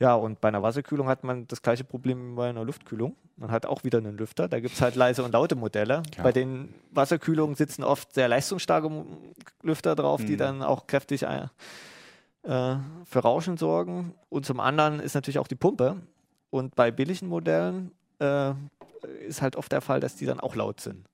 [0.00, 3.14] Ja, und bei einer Wasserkühlung hat man das gleiche Problem wie bei einer Luftkühlung.
[3.36, 4.48] Man hat auch wieder einen Lüfter.
[4.48, 6.02] Da gibt es halt leise und laute Modelle.
[6.16, 6.22] Ja.
[6.22, 8.90] Bei den Wasserkühlungen sitzen oft sehr leistungsstarke
[9.62, 10.38] Lüfter drauf, die Mhm.
[10.38, 11.46] dann auch kräftig äh,
[12.42, 14.14] für Rauschen sorgen.
[14.30, 15.96] Und zum anderen ist natürlich auch die Pumpe.
[16.48, 18.52] Und bei billigen Modellen äh,
[19.26, 21.06] ist halt oft der Fall, dass die dann auch laut sind.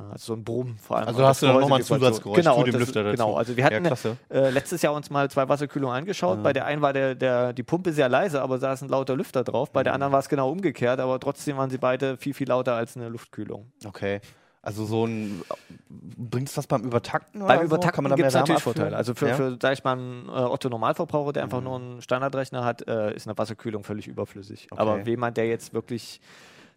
[0.00, 1.08] Also so ein Brummen vor allem.
[1.08, 3.16] Also hast du dann nochmal ein so- Zusatzgeräusch genau, zu dem Lüfter dazu.
[3.16, 4.16] Genau, also wir Ja, hatten klasse.
[4.30, 6.36] äh, letztes Jahr uns mal zwei Wasserkühlungen angeschaut.
[6.36, 6.42] Ja.
[6.44, 9.42] Bei der einen war der, der, die Pumpe sehr leise, aber saß ein lauter Lüfter
[9.42, 9.72] drauf.
[9.72, 12.74] Bei der anderen war es genau umgekehrt, aber trotzdem waren sie beide viel, viel lauter
[12.74, 13.72] als eine Luftkühlung.
[13.84, 14.20] Okay.
[14.62, 15.42] Also so ein
[15.88, 17.40] bringt es das beim Übertakten?
[17.44, 17.64] Beim so?
[17.64, 18.62] Übertakten Kann man da gibt es natürlich?
[18.62, 18.96] Vorteile.
[18.96, 19.34] Also für, ja?
[19.34, 21.46] für sag ich mal, einen äh, Otto-Normalverbraucher, der Mhm.
[21.46, 24.68] einfach nur einen Standardrechner hat, äh, ist eine Wasserkühlung völlig überflüssig.
[24.70, 24.80] Okay.
[24.80, 26.20] Aber jemand, der jetzt wirklich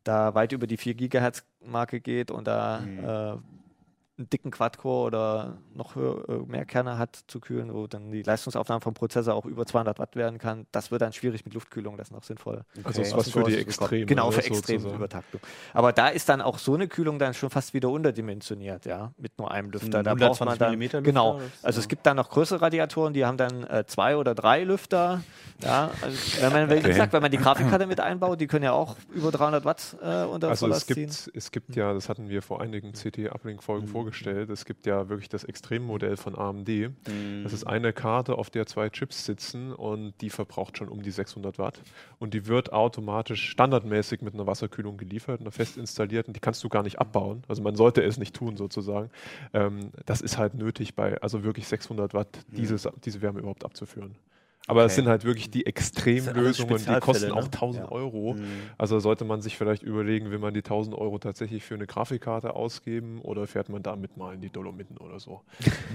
[0.03, 3.43] da weit über die 4 Gigahertz-Marke geht und da Mhm.
[4.21, 8.21] Einen dicken Quad-Core oder noch höher, äh, mehr Kerne hat zu kühlen, wo dann die
[8.23, 11.97] Leistungsaufnahme vom Prozessor auch über 200 Watt werden kann, das wird dann schwierig mit Luftkühlung,
[11.97, 12.63] das ist noch sinnvoll.
[12.83, 13.17] Also ist Okay.
[13.17, 14.05] was für die Extremen.
[14.07, 14.95] Genau, für extreme sozusagen.
[14.97, 15.41] Übertaktung.
[15.73, 19.37] Aber da ist dann auch so eine Kühlung dann schon fast wieder unterdimensioniert, ja, mit
[19.39, 20.03] nur einem Lüfter.
[20.03, 21.39] Da braucht man 120 dann, Millimeter Lüfter genau.
[21.39, 21.51] so?
[21.63, 25.21] Also es gibt dann noch größere Radiatoren, die haben dann äh, zwei oder drei Lüfter.
[25.63, 26.87] Ja, also wenn man, wie Okay.
[26.89, 30.23] gesagt, wenn man die Grafikkarte mit einbaut, die können ja auch über 300 Watt äh,
[30.25, 31.07] unter Also es ziehen.
[31.07, 33.91] gibt, es gibt ja, das hatten wir vor einigen CT-Uplink-Folgen Mhm.
[33.91, 34.10] vorgestellt,
[34.49, 36.67] es gibt ja wirklich das Extremmodell von AMD.
[36.67, 37.43] Mhm.
[37.43, 41.11] Das ist eine Karte, auf der zwei Chips sitzen und die verbraucht schon um die
[41.11, 41.81] 600 Watt.
[42.19, 46.33] Und die wird automatisch standardmäßig mit einer Wasserkühlung geliefert, einer fest installierten.
[46.33, 47.43] Die kannst du gar nicht abbauen.
[47.47, 49.09] Also man sollte es nicht tun sozusagen.
[49.53, 54.15] Ähm, das ist halt nötig bei, also wirklich 600 Watt, dieses, diese Wärme überhaupt abzuführen.
[54.67, 55.01] Aber es Okay.
[55.01, 57.51] sind halt wirklich die Extremlösungen, die kosten Spezialfälle, auch ne?
[57.51, 57.91] 1000 Ja.
[57.91, 58.33] Euro.
[58.35, 58.45] Mhm.
[58.77, 62.55] Also sollte man sich vielleicht überlegen, will man die 1000 Euro tatsächlich für eine Grafikkarte
[62.55, 65.41] ausgeben oder fährt man damit mal in die Dolomiten oder so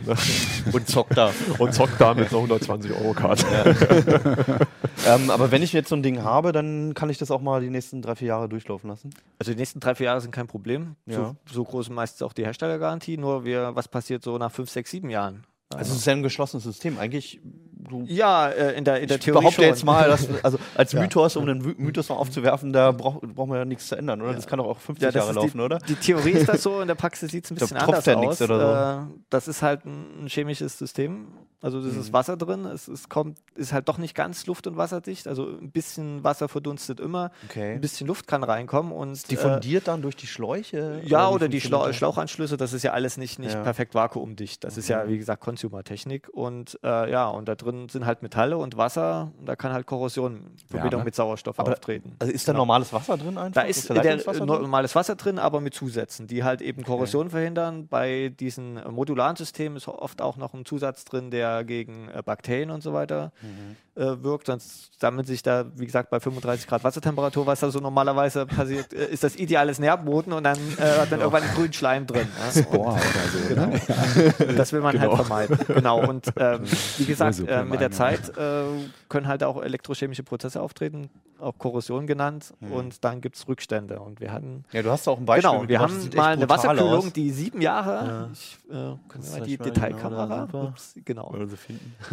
[0.72, 1.32] Und zockt da.
[1.58, 3.46] und zockt damit eine 120 Euro Karte.
[5.06, 7.60] ähm, aber wenn ich jetzt so ein Ding habe, dann kann ich das auch mal
[7.60, 9.10] die nächsten drei, vier Jahre durchlaufen lassen.
[9.38, 10.96] Also die nächsten drei, vier Jahre sind kein Problem.
[11.06, 11.34] Ja.
[11.46, 13.16] So, so groß ist meistens auch die Herstellergarantie.
[13.16, 15.44] Nur wir, was passiert so nach fünf, sechs, sieben Jahren?
[15.74, 16.98] Also es ist ja ein geschlossenes System.
[16.98, 17.40] Eigentlich,
[17.88, 19.64] du ja, äh, in der, in der ich Theorie behaupte schon.
[19.64, 21.00] jetzt mal, dass, also als Ja.
[21.00, 24.34] Mythos, um den Mythos mal aufzuwerfen, da braucht braucht man ja nichts zu ändern, oder?
[24.34, 25.78] Das kann doch auch 50 Ja, das Jahre laufen, die, oder?
[25.78, 28.40] Die Theorie ist das so, in der Praxis sieht es ein bisschen anders ja aus.
[28.42, 31.28] oder Äh, das ist halt ein, chemisches System.
[31.62, 32.00] Also das Mhm.
[32.00, 32.64] ist Wasser drin.
[32.66, 35.26] Es, es kommt, ist halt doch nicht ganz luft- und wasserdicht.
[35.26, 37.30] Also ein bisschen Wasser verdunstet immer.
[37.48, 37.72] Okay.
[37.74, 41.00] Ein bisschen Luft kann reinkommen und äh, Diffundiert dann durch die Schläuche?
[41.04, 41.96] ja, wie oder die das?
[41.96, 43.62] Schlauchanschlüsse, das ist ja alles nicht, nicht Ja.
[43.62, 44.62] perfekt vakuumdicht.
[44.64, 46.28] Das ist ja, wie gesagt, Consumer-Technik.
[46.28, 49.30] Und äh, ja, und da drin sind halt Metalle und Wasser.
[49.38, 51.04] Und da kann halt Korrosion in Verbindung ne?
[51.04, 52.16] mit Sauerstoff Aber- auftreten.
[52.18, 52.62] Also ist da Genau.
[52.62, 53.62] normales Wasser drin einfach?
[53.62, 54.46] Da ist da der, drin?
[54.46, 57.86] normales Wasser drin, aber mit Zusätzen, die halt eben Korrosion verhindern.
[57.88, 62.22] Bei diesen äh, modularen Systemen ist oft auch noch ein Zusatz drin, der gegen äh,
[62.24, 63.76] Bakterien und so weiter Mhm.
[63.96, 64.46] Äh, wirkt.
[64.46, 68.92] Sonst sammelt sich da, wie gesagt, bei 35 Grad Wassertemperatur, was da so normalerweise passiert,
[68.92, 72.28] äh, ist das ideales Nährboden und dann äh, hat man irgendwann einen grünen Schleim drin.
[72.54, 72.62] Ja?
[72.70, 72.98] Boah, oder
[73.32, 73.48] so.
[73.48, 74.54] Genau.
[74.56, 75.58] Das will man halt vermeiden.
[75.66, 76.06] Genau.
[76.06, 76.62] Und ähm,
[76.98, 78.64] wie gesagt, äh, mit der Zeit äh,
[79.08, 82.54] können halt auch elektrochemische Prozesse auftreten, auch Korrosion genannt.
[82.60, 84.00] Und dann gibt es Rückstände.
[84.00, 85.50] Und wir hatten Ja, du hast auch ein Beispiel.
[85.50, 87.12] Genau, wir haben mal eine Wasserkühlung, aus.
[87.12, 88.06] die sieben Jahre.
[88.06, 88.28] Ja.
[88.32, 90.46] Ich, äh, können wir mal die Detailkamera?
[90.50, 90.64] genau.
[90.68, 91.34] Ups, genau.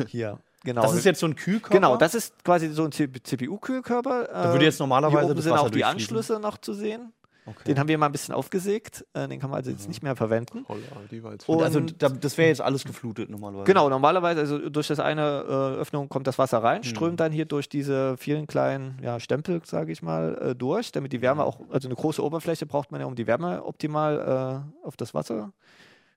[0.08, 0.40] Hier.
[0.64, 0.82] Genau.
[0.82, 1.76] Das ist jetzt so ein Kühlkörper?
[1.76, 4.30] Genau, das ist quasi so ein CPU-Kühlkörper.
[4.32, 5.84] Da würde jetzt normalerweise Hier oben das sind Wasser auch die.
[5.84, 7.12] Anschlüsse noch zu sehen.
[7.46, 7.64] Okay.
[7.66, 9.06] Den haben wir mal ein bisschen aufgesägt.
[9.14, 10.66] Äh, den kann man also jetzt nicht mehr verwenden.
[10.66, 13.66] War jetzt Und- also da, das wäre jetzt alles geflutet normalerweise.
[13.66, 15.44] Genau, normalerweise, also durch das eine
[15.76, 16.84] äh, Öffnung kommt das Wasser rein, Mhm.
[16.86, 21.12] strömt dann hier durch diese vielen kleinen ja, Stempel, sage ich mal, äh, durch, damit
[21.12, 21.24] die Mhm.
[21.24, 24.96] Wärme auch, also eine große Oberfläche braucht man ja, um die Wärme optimal äh, auf
[24.96, 25.52] das Wasser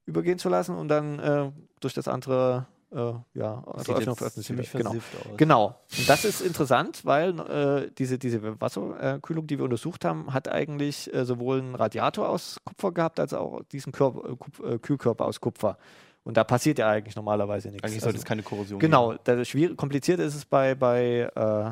[0.04, 4.70] übergehen zu lassen und dann äh, durch das andere, äh, ja, Sieht Öffnung veröffnet ziemlich.
[4.72, 4.90] Genau.
[4.90, 5.36] versifft aus.
[5.36, 5.80] Genau.
[5.98, 11.12] Und das ist interessant, weil äh, diese, diese Wasserkühlung, die wir untersucht haben, hat eigentlich
[11.12, 15.24] äh, sowohl einen Radiator aus Kupfer gehabt, als auch diesen Körper, äh, Kupf, äh, Kühlkörper
[15.24, 15.78] aus Kupfer.
[16.24, 17.84] Und da passiert ja eigentlich normalerweise nichts.
[17.84, 19.20] Eigentlich sollte Also- es keine Korrosion Genau, geben.
[19.24, 21.70] das schwierig, kompliziert ist es bei, bei äh,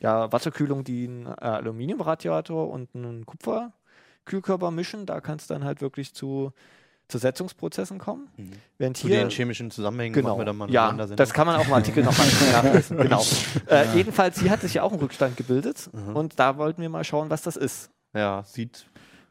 [0.00, 3.24] ja, Wasserkühlung, die einen Aluminiumradiator und einen
[4.24, 5.06] Kühlkörper mischen.
[5.06, 6.52] Da kann es dann halt wirklich zu
[7.08, 8.28] zu Setzungsprozessen kommen.
[8.36, 8.52] Mhm.
[8.78, 11.66] Während Zu hier, den chemischen Zusammenhängen genau, wir dann mal ja, das kann man auch
[11.66, 12.96] im Artikel nochmal nachlesen.
[12.96, 13.22] Genau.
[13.68, 16.16] Äh, jedenfalls, hier hat sich ja auch ein Rückstand gebildet Mhm.
[16.16, 17.90] und da wollten wir mal schauen, was das ist.
[18.14, 18.86] Ja, sieht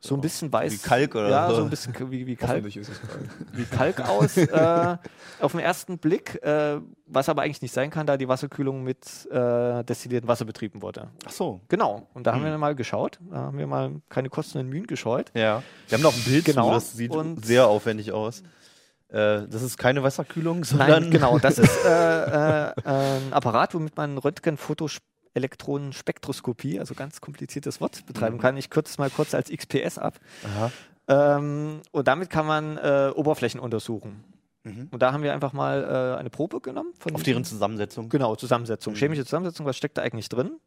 [0.05, 0.73] So ein bisschen weiß.
[0.73, 1.63] Wie Kalk oder Ja, so.
[1.63, 4.35] ein bisschen wie, wie, Kalk, wie Kalk aus.
[4.35, 4.97] äh,
[5.39, 9.05] auf den ersten Blick, äh, was aber eigentlich nicht sein kann, da die Wasserkühlung mit
[9.31, 11.07] äh, destilliertem Wasser betrieben wurde.
[11.25, 11.61] Ach so.
[11.69, 12.05] Genau.
[12.13, 12.51] Und da haben Hm.
[12.51, 13.17] wir mal geschaut.
[13.31, 15.31] Da haben wir mal keine Kosten und Mühen gescheut.
[15.35, 15.63] Ja.
[15.87, 16.67] Wir haben noch ein Bild Genau.
[16.67, 18.41] zu, das sieht Und- sehr aufwendig aus.
[19.07, 21.39] Äh, das ist keine Wasserkühlung, sondern Nein, genau.
[21.39, 24.17] Das ist äh, äh, ein Apparat, womit man
[25.35, 28.41] Röntgen-Fotoelektronenspektroskopie, also ganz kompliziertes Wort, betreiben Mhm.
[28.41, 28.57] kann.
[28.57, 30.19] Ich kürze es mal kurz als XPS ab.
[31.07, 34.23] Ähm, und damit kann man äh, Oberflächen untersuchen.
[34.63, 34.87] Mhm.
[34.91, 35.83] Und da haben wir einfach mal
[36.15, 36.93] äh, eine Probe genommen.
[36.99, 38.07] Von Auf deren Zusammensetzung.
[38.09, 38.93] Genau, Zusammensetzung.
[38.93, 38.97] Mhm.
[38.97, 40.59] Chemische Zusammensetzung, was steckt da eigentlich drin?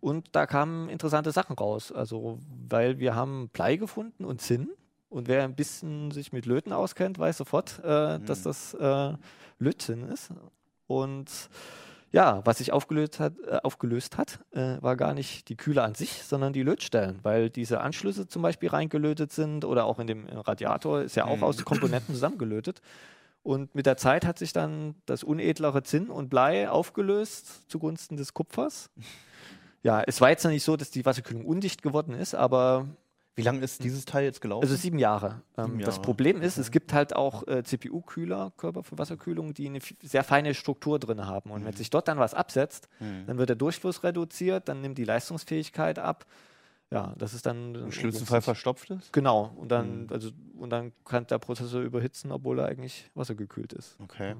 [0.00, 1.90] Und da kamen interessante Sachen raus.
[1.92, 4.70] Also, weil wir haben Blei gefunden und Zinn.
[5.08, 8.26] Und wer ein bisschen sich mit Löten auskennt, weiß sofort, äh, Mhm.
[8.26, 9.12] dass das äh,
[9.58, 10.30] Lötzinn ist.
[10.86, 11.28] Und
[12.12, 15.94] ja, was sich aufgelöst hat, äh, aufgelöst hat äh, war gar nicht die Kühle an
[15.94, 20.26] sich, sondern die Lötstellen, weil diese Anschlüsse zum Beispiel reingelötet sind oder auch in dem
[20.26, 21.44] Radiator ist ja auch Mhm.
[21.44, 22.80] aus Komponenten zusammengelötet.
[23.42, 28.34] Und mit der Zeit hat sich dann das unedlere Zinn und Blei aufgelöst zugunsten des
[28.34, 28.90] Kupfers.
[29.82, 32.86] Ja, es war jetzt noch nicht so, dass die Wasserkühlung undicht geworden ist, aber
[33.40, 34.62] Wie lange ist dieses Teil jetzt gelaufen?
[34.62, 35.42] also sieben Jahre.
[35.58, 36.04] Ähm, Sieben Das Jahre.
[36.04, 36.72] Problem ist, es Okay.
[36.78, 41.50] gibt halt auch äh, CPU-Kühler, Körper für Wasserkühlung, die eine sehr feine Struktur drin haben.
[41.50, 41.76] Und wenn Mhm.
[41.76, 43.24] sich dort dann was absetzt, Mhm.
[43.26, 46.26] dann wird der Durchfluss reduziert, dann nimmt die Leistungsfähigkeit ab.
[46.92, 49.12] Ja, das ist dann Im schlimmsten Fall verstopft ist?
[49.12, 50.08] Genau, und dann, Mhm.
[50.12, 53.96] also, und dann kann der Prozessor überhitzen, obwohl er eigentlich wassergekühlt ist.
[54.02, 54.34] Okay.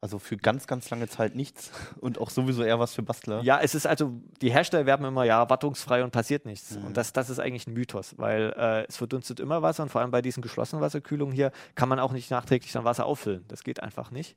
[0.00, 3.42] Also für ganz, ganz lange Zeit nichts und auch sowieso eher was für Bastler.
[3.42, 6.76] Ja, es ist also, die Hersteller werben immer, ja, wartungsfrei und passiert nichts.
[6.76, 6.86] Mhm.
[6.86, 10.00] Und das, das ist eigentlich ein Mythos, weil äh, es verdunstet immer Wasser und vor
[10.00, 13.44] allem bei diesen geschlossenen Wasserkühlungen hier kann man auch nicht nachträglich dann Wasser auffüllen.
[13.48, 14.36] Das geht einfach nicht.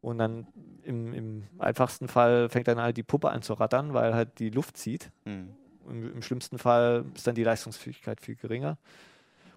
[0.00, 0.46] Und dann
[0.82, 4.50] im, im einfachsten Fall fängt dann halt die Puppe an zu rattern, weil halt die
[4.50, 5.10] Luft zieht.
[5.24, 5.54] Mhm.
[5.88, 8.76] Im, Im schlimmsten Fall ist dann die Leistungsfähigkeit viel geringer.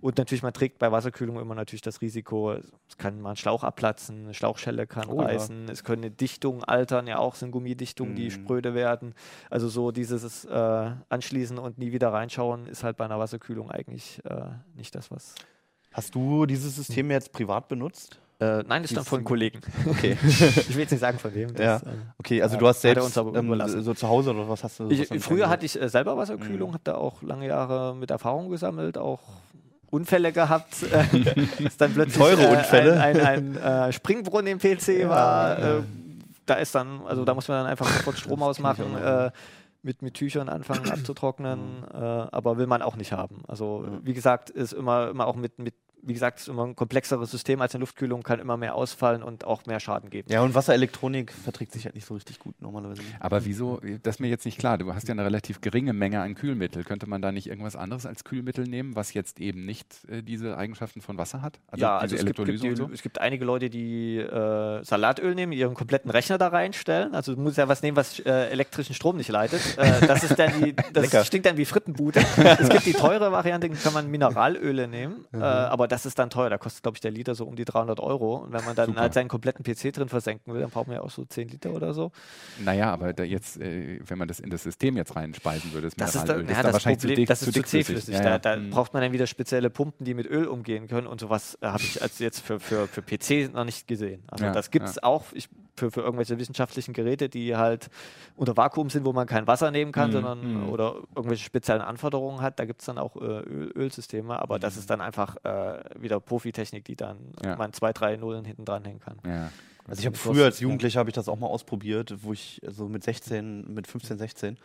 [0.01, 3.63] Und natürlich, man trägt bei Wasserkühlung immer natürlich das Risiko, es kann mal ein Schlauch
[3.63, 5.27] abplatzen, eine Schlauchschelle kann Oh ja.
[5.27, 8.31] reißen, es können Dichtungen altern, ja auch sind Gummidichtungen, die Mhm.
[8.31, 9.13] spröde werden.
[9.49, 14.21] Also so dieses äh, Anschließen und nie wieder reinschauen ist halt bei einer Wasserkühlung eigentlich
[14.25, 15.35] äh, nicht das, was...
[15.91, 18.19] Hast du dieses System jetzt privat benutzt?
[18.41, 19.59] Äh, nein, das stammt von Kollegen.
[19.89, 20.15] Okay.
[20.23, 21.49] ich will jetzt nicht sagen von wem.
[21.57, 21.79] Ja.
[21.79, 24.47] Das, ähm, Okay, also Ja, du hast selbst uns aber ähm, so zu Hause oder
[24.47, 24.87] was hast du?
[24.89, 26.73] Ich, früher hatte ich äh, selber Wasserkühlung, Mhm.
[26.75, 29.19] habe da auch lange Jahre mit Erfahrung gesammelt, auch
[29.91, 30.83] Unfälle gehabt.
[30.83, 32.99] äh, ist dann plötzlich Teure äh, Unfälle.
[32.99, 35.59] ein, ein, ein äh, Springbrunnen im PC Ja, war.
[35.59, 35.81] Äh,
[36.45, 38.95] da ist dann, also da muss man dann einfach sofort Strom ausmachen.
[38.95, 39.31] Äh,
[39.81, 43.43] mit, mit Tüchern anfangen abzutrocknen, äh, aber will man auch nicht haben.
[43.47, 47.31] Also wie gesagt, ist immer, immer auch mit, mit, wie gesagt, ist immer ein komplexeres
[47.31, 50.31] System als eine Luftkühlung, kann immer mehr ausfallen und auch mehr Schaden geben.
[50.31, 53.01] Ja, und Wasserelektronik verträgt sich halt nicht so richtig gut normalerweise.
[53.19, 54.77] Aber wieso, das ist mir jetzt nicht klar.
[54.77, 56.83] Du hast ja eine relativ geringe Menge an Kühlmittel.
[56.83, 60.57] Könnte man da nicht irgendwas anderes als Kühlmittel nehmen, was jetzt eben nicht äh, diese
[60.57, 61.59] Eigenschaften von Wasser hat?
[61.75, 62.93] ja, also es gibt, gibt, Elektrolyse die, und so?
[62.93, 67.13] es gibt einige Leute, die äh, Salatöl nehmen, ihren kompletten Rechner da reinstellen.
[67.13, 69.61] Also du musst ja was nehmen, was äh, elektrischen Strom nicht leitet.
[69.77, 71.25] Äh, das ist dann die, das Lecker.
[71.25, 72.21] stinkt dann wie Frittenbude.
[72.59, 76.49] es gibt die teure Variante, kann man Mineralöle nehmen, äh, aber das ist dann teuer.
[76.49, 78.37] Da kostet, glaube ich, der Liter so um die 300 Euro.
[78.37, 79.01] Und wenn man dann Super.
[79.01, 81.71] halt seinen kompletten PC drin versenken will, dann braucht man ja auch so 10 Liter
[81.71, 82.11] oder so.
[82.63, 85.95] Naja, aber da jetzt, äh, wenn man das in das System jetzt reinspeisen würde, das,
[85.95, 87.85] Das ist, da, ja, das wahrscheinlich Problem, zu, dick, das ist zu dickflüssig.
[87.87, 88.15] zähflüssig.
[88.15, 88.39] Ja, Da, ja.
[88.39, 88.69] da Mhm.
[88.69, 91.83] braucht man dann wieder spezielle Pumpen, die mit Öl umgehen können und sowas äh, habe
[91.83, 94.23] ich als jetzt für, für, für PC noch nicht gesehen.
[94.27, 97.89] Also Ja, das gibt es auch ich, für, für irgendwelche wissenschaftlichen Geräte, die halt
[98.35, 100.69] unter Vakuum sind, wo man kein Wasser nehmen kann, Mhm, sondern mhm.
[100.69, 102.59] oder irgendwelche speziellen Anforderungen hat.
[102.59, 106.19] Da gibt es dann auch äh, Öl, Ölsysteme, aber das ist dann einfach äh, wieder
[106.19, 107.55] Profitechnik, die dann Ja.
[107.55, 109.17] man zwei, drei Nullen hinten dranhängen kann.
[109.25, 109.49] ja.
[109.89, 112.87] Also ich habe früher als Jugendlicher habe ich das auch mal ausprobiert, wo ich so
[112.87, 114.57] mit 16, mit 15, 16,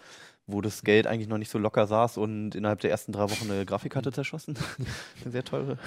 [0.47, 3.51] wo das Geld eigentlich noch nicht so locker saß und innerhalb der ersten drei Wochen
[3.51, 4.59] eine Grafikkarte zerschossen.
[5.23, 5.79] eine sehr teure.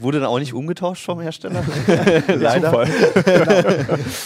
[0.00, 1.62] Wurde dann auch nicht umgetauscht vom Hersteller.
[2.26, 2.72] Leider.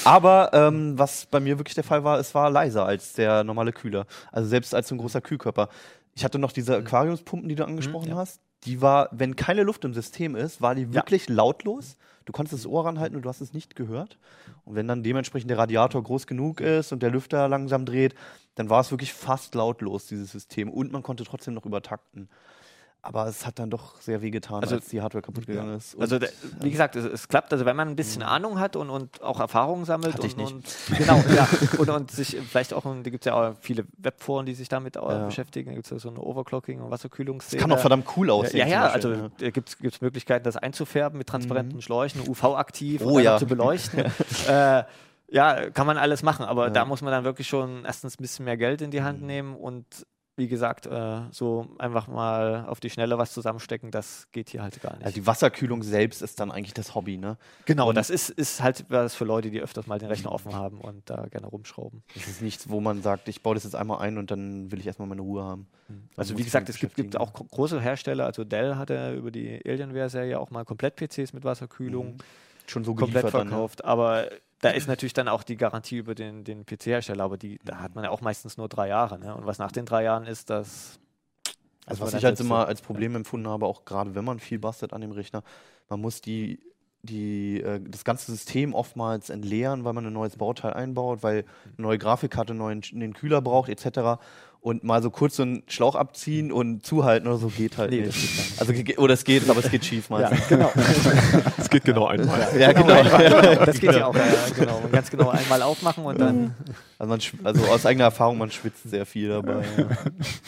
[0.04, 3.72] Aber ähm, was bei mir wirklich der Fall war, es war leiser als der normale
[3.72, 4.06] Kühler.
[4.32, 5.68] Also selbst als so ein großer Kühlkörper.
[6.14, 8.16] Ich hatte noch diese Aquariumspumpen, die du angesprochen ja.
[8.16, 8.40] hast.
[8.64, 11.98] Die war, wenn keine Luft im System ist, war die wirklich lautlos.
[12.24, 14.18] Du konntest das Ohr ranhalten und du hast es nicht gehört.
[14.64, 18.14] Und wenn dann dementsprechend der Radiator groß genug ist und der Lüfter langsam dreht,
[18.54, 20.70] dann war es wirklich fast lautlos, dieses System.
[20.70, 22.28] Und man konnte trotzdem noch übertakten.
[23.04, 25.76] Aber es hat dann doch sehr weh getan, also, als die Hardware kaputt gegangen ja.
[25.76, 25.94] ist.
[25.94, 26.18] Und also
[26.60, 28.28] wie gesagt, es, es, klappt, also wenn man ein bisschen mhm.
[28.28, 30.64] Ahnung hat und, und auch Erfahrungen sammelt und, und,
[30.96, 31.46] genau, ja,
[31.78, 34.96] und, und sich vielleicht auch, da gibt es ja auch viele Webforen, die sich damit
[34.96, 35.26] ja.
[35.26, 37.60] beschäftigen, da gibt es ja so eine Overclocking und Wasserkühlungsszene.
[37.60, 38.68] Das kann auch verdammt cool aussehen.
[38.68, 39.30] Ja, ja, also ja.
[39.38, 41.82] da gibt es Möglichkeiten, das einzufärben mit transparenten mhm.
[41.82, 43.38] Schläuchen, UV-aktiv oh, ja.
[43.38, 44.04] zu beleuchten.
[44.48, 44.84] äh,
[45.28, 48.44] ja, kann man alles machen, aber da muss man dann wirklich schon erstens ein bisschen
[48.44, 49.26] mehr Geld in die Hand mhm.
[49.26, 54.50] nehmen und wie gesagt, äh, so einfach mal auf die Schnelle was zusammenstecken, das geht
[54.50, 55.04] hier halt gar nicht.
[55.04, 57.36] Also die Wasserkühlung selbst ist dann eigentlich das Hobby, ne?
[57.66, 60.52] Genau, und das ist, ist halt was für Leute, die öfters mal den Rechner offen
[60.54, 62.02] haben und da gerne rumschrauben.
[62.14, 64.80] Das ist nichts, wo man sagt, ich baue das jetzt einmal ein und dann will
[64.80, 65.68] ich erstmal meine Ruhe haben.
[65.88, 66.08] Mhm.
[66.16, 70.40] Also wie gesagt, es gibt, gibt, auch große Hersteller, also Dell hatte über die Alienware-Serie
[70.40, 72.14] auch mal komplett PCs mit Wasserkühlung.
[72.14, 72.18] Mhm.
[72.66, 73.92] Schon so komplett verkauft, dann, ne?
[73.92, 74.28] aber
[74.64, 77.94] da ist natürlich dann auch die Garantie über den, den PC-Hersteller, aber die, da hat
[77.94, 79.18] man ja auch meistens nur drei Jahre.
[79.18, 79.34] Ne?
[79.34, 80.98] Und was nach den drei Jahren ist, das.
[81.84, 83.18] Also, was ich halt immer als Problem ja.
[83.18, 85.42] empfunden habe, auch gerade wenn man viel bastelt an dem Rechner,
[85.90, 86.60] man muss die,
[87.02, 91.44] die, äh, das ganze System oftmals entleeren, weil man ein neues Bauteil einbaut, weil
[91.76, 94.18] eine neue Grafikkarte einen neuen einen Kühler braucht, etc
[94.64, 98.00] und mal so kurz so einen Schlauch abziehen und zuhalten oder so geht halt nee,
[98.00, 98.16] nicht.
[98.16, 98.58] nicht.
[98.58, 100.40] Also oder es geht, aber es geht schief meistens.
[100.48, 100.72] Ja, genau.
[101.58, 102.48] es geht genau einmal.
[102.58, 103.02] Ja, genau.
[103.02, 103.64] genau.
[103.66, 104.14] Das geht ja auch.
[104.14, 104.22] Ja,
[104.56, 104.80] genau.
[104.90, 106.54] ganz genau einmal aufmachen und dann.
[106.96, 109.64] Also, man, also aus eigener Erfahrung, man schwitzt sehr viel dabei.
[109.76, 109.84] Ja.
[109.84, 109.96] Okay.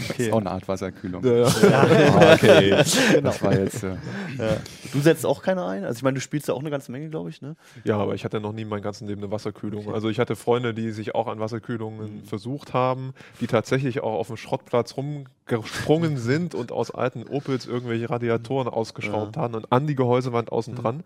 [0.08, 1.22] Das ist auch eine Art Wasserkühlung.
[1.24, 1.46] Ja, ja.
[1.72, 2.70] Ah, okay.
[3.10, 3.20] Genau.
[3.20, 3.82] Das war jetzt.
[3.82, 3.96] Ja.
[4.92, 5.84] Du setzt auch keine ein?
[5.84, 7.56] Also ich meine, du spielst ja auch eine ganze Menge, glaube ich, ne?
[7.84, 9.86] Ja, aber ich hatte noch nie mein ganzes Leben eine Wasserkühlung.
[9.86, 9.94] Okay.
[9.94, 12.24] Also ich hatte Freunde, die sich auch an Wasserkühlungen mhm.
[12.24, 18.08] versucht haben, die tatsächlich auch auf dem Schrottplatz rumgesprungen sind und aus alten Opels irgendwelche
[18.10, 19.42] Radiatoren ausgeschraubt ja.
[19.42, 20.78] haben und an die Gehäusewand außen mhm.
[20.78, 21.04] dran.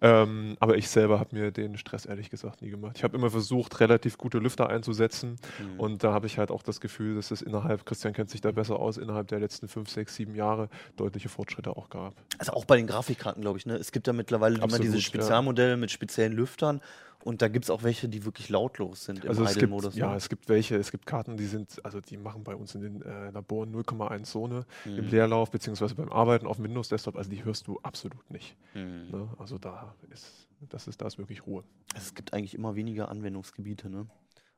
[0.00, 2.92] Ähm, aber ich selber habe mir den Stress ehrlich gesagt nie gemacht.
[2.96, 5.80] Ich habe immer versucht, relativ gute Lüfter einzusetzen mhm.
[5.80, 8.52] und da habe ich halt auch das Gefühl, dass es innerhalb, Christian kennt sich da
[8.52, 12.14] besser aus, innerhalb der letzten fünf, sechs, sieben Jahre deutliche Fortschritte auch gab.
[12.38, 13.66] Also auch bei den Grafikkarten, glaube ich.
[13.66, 13.76] Ne?
[13.76, 15.76] Es gibt ja mittlerweile Absolut, immer diese Spezialmodelle ja.
[15.76, 16.80] mit speziellen Lüftern
[17.26, 19.90] und da gibt es auch welche, die wirklich lautlos sind im also es gibt, ne?
[19.94, 22.82] Ja, es gibt welche, es gibt Karten, die sind, also die machen bei uns in
[22.82, 24.98] den äh, Laboren 0,1 Zone mhm.
[24.98, 28.56] im Leerlauf, beziehungsweise beim Arbeiten auf dem Windows-Desktop, also die hörst du absolut nicht.
[28.74, 29.10] Mhm.
[29.10, 29.28] Ne?
[29.38, 31.64] Also da ist, das ist, da ist wirklich Ruhe.
[31.96, 34.06] Es gibt eigentlich immer weniger Anwendungsgebiete, ne?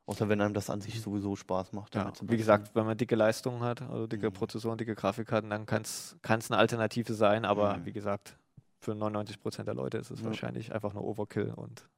[0.05, 1.95] Außer wenn einem das an sich sowieso Spaß macht.
[1.95, 4.33] Ja, wie gesagt, wenn man dicke Leistungen hat, also dicke mhm.
[4.33, 7.85] Prozessoren, dicke Grafikkarten, dann kann es eine Alternative sein, aber mhm.
[7.85, 8.37] wie gesagt,
[8.79, 10.25] für 99 Prozent der Leute ist es ja.
[10.27, 11.89] wahrscheinlich einfach nur Overkill und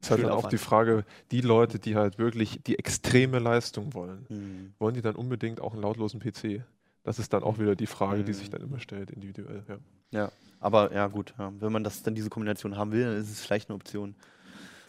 [0.00, 4.26] ist halt dann auch die Frage, die Leute, die halt wirklich die extreme Leistung wollen,
[4.28, 4.72] mhm.
[4.78, 6.62] wollen die dann unbedingt auch einen lautlosen PC?
[7.02, 8.52] Das ist dann auch wieder die Frage, die sich mhm.
[8.52, 9.62] dann immer stellt, individuell.
[9.68, 9.78] Ja,
[10.10, 11.52] ja aber ja gut, ja.
[11.58, 14.14] wenn man das dann diese Kombination haben will, dann ist es vielleicht eine Option.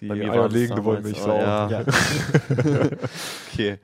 [0.01, 1.37] Die Bei mir eierlegende Wollmilchsau.
[1.37, 1.69] Ja.
[1.69, 1.85] ja.
[3.53, 3.77] okay.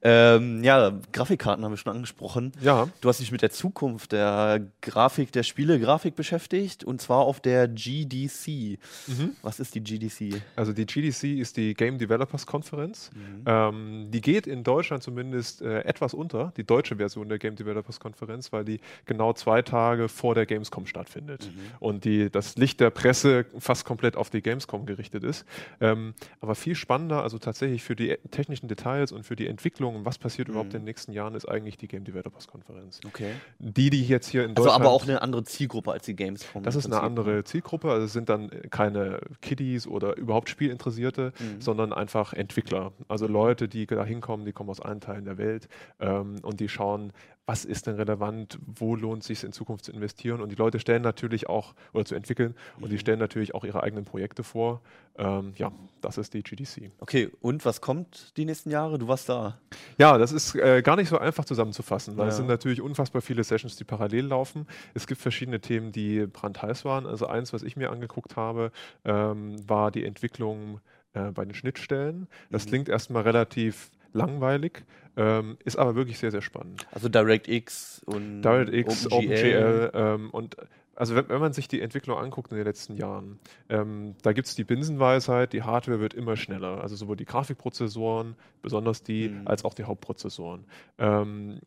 [0.00, 2.52] Ähm, ja, Grafikkarten haben wir schon angesprochen.
[2.62, 2.88] Ja.
[3.00, 7.66] Du hast dich mit der Zukunft der Grafik, der Spiele-Grafik beschäftigt und zwar auf der
[7.66, 8.78] GDC.
[9.08, 9.36] Mhm.
[9.42, 10.40] Was ist die GDC?
[10.54, 13.10] Also die GDC ist die Game Developers Conference.
[13.12, 13.42] Mhm.
[13.44, 17.98] Ähm, die geht in Deutschland zumindest äh, etwas unter, die deutsche Version der Game Developers
[17.98, 21.60] Conference, weil die genau zwei Tage vor der Gamescom stattfindet mhm.
[21.80, 25.44] und die, das Licht der Presse fast komplett auf die Gamescom gerichtet ist.
[25.80, 30.18] Ähm, aber viel spannender, also tatsächlich für die technischen Details und für die Entwicklung, was
[30.18, 30.54] passiert mhm.
[30.54, 33.00] überhaupt in den nächsten Jahren, ist eigentlich die Game Developers Konferenz.
[33.06, 33.32] Okay.
[33.58, 34.76] Die, die jetzt hier in Deutschland.
[34.76, 36.62] Also aber auch eine andere Zielgruppe als die Gamescom.
[36.62, 37.44] Das ist eine andere ne?
[37.44, 37.90] Zielgruppe.
[37.90, 41.60] Also es sind dann keine Kiddies oder überhaupt Spielinteressierte, mhm.
[41.60, 42.92] sondern einfach Entwickler.
[43.08, 45.68] Also Leute, die da hinkommen, die kommen aus allen Teilen der Welt
[46.00, 47.12] ähm, und die schauen,
[47.48, 50.42] was ist denn relevant, wo lohnt es sich in Zukunft zu investieren.
[50.42, 53.00] Und die Leute stellen natürlich auch, oder zu entwickeln, und die mhm.
[53.00, 54.82] stellen natürlich auch ihre eigenen Projekte vor.
[55.16, 56.90] Ähm, ja, das ist die GDC.
[57.00, 58.98] Okay, und was kommt die nächsten Jahre?
[58.98, 59.58] Du warst da.
[59.96, 62.32] Ja, das ist äh, gar nicht so einfach zusammenzufassen, weil ja.
[62.32, 64.66] es sind natürlich unfassbar viele Sessions, die parallel laufen.
[64.92, 67.06] Es gibt verschiedene Themen, die brandheiß waren.
[67.06, 68.72] Also eins, was ich mir angeguckt habe,
[69.06, 70.82] ähm, war die Entwicklung
[71.14, 72.28] äh, bei den Schnittstellen.
[72.50, 72.68] Das mhm.
[72.68, 74.84] klingt erstmal relativ langweilig,
[75.16, 76.86] ähm, ist aber wirklich sehr, sehr spannend.
[76.92, 80.56] Also DirectX und DirectX, OpenGL, OpenGL ähm, und
[80.98, 84.48] also wenn, wenn, man sich die Entwicklung anguckt in den letzten Jahren, ähm, da gibt
[84.48, 86.80] es die Binsenweisheit, die Hardware wird immer schneller.
[86.82, 89.46] Also sowohl die Grafikprozessoren, besonders die, mhm.
[89.46, 90.64] als auch die Hauptprozessoren.
[90.98, 91.60] Ähm,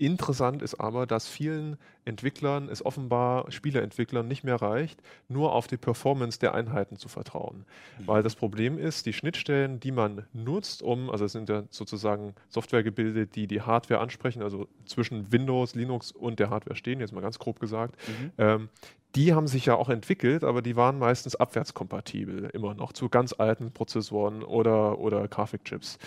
[0.00, 5.76] Interessant ist aber, dass vielen Entwicklern es offenbar, Spieleentwicklern, nicht mehr reicht, nur auf die
[5.76, 7.66] Performance der Einheiten zu vertrauen.
[7.98, 8.06] Mhm.
[8.06, 12.34] Weil das Problem ist, die Schnittstellen, die man nutzt, um, also es sind ja sozusagen
[12.48, 17.20] Softwaregebilde, die die Hardware ansprechen, also zwischen Windows, Linux und der Hardware stehen, jetzt mal
[17.20, 18.32] ganz grob gesagt, mhm.
[18.38, 18.68] ähm,
[19.14, 23.32] die haben sich ja auch entwickelt, aber die waren meistens abwärtskompatibel, immer noch zu ganz
[23.32, 25.98] alten Prozessoren oder, oder Grafikchips.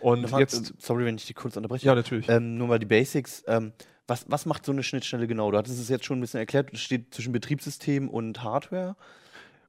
[0.00, 0.70] Und Nochmal, jetzt.
[0.70, 1.86] Äh, sorry, wenn ich die kurz unterbreche.
[1.86, 2.28] Ja, natürlich.
[2.28, 3.42] Ähm, nur mal die Basics.
[3.46, 3.72] Ähm,
[4.06, 5.50] Was, was macht so eine Schnittstelle genau?
[5.50, 8.96] Du hattest es jetzt schon ein bisschen erklärt, es steht zwischen Betriebssystem und Hardware.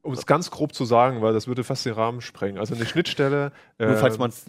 [0.04, 2.58] Um es ganz grob zu sagen, weil das würde fast den Rahmen sprengen.
[2.58, 3.96] Also eine Schnittstelle ähm,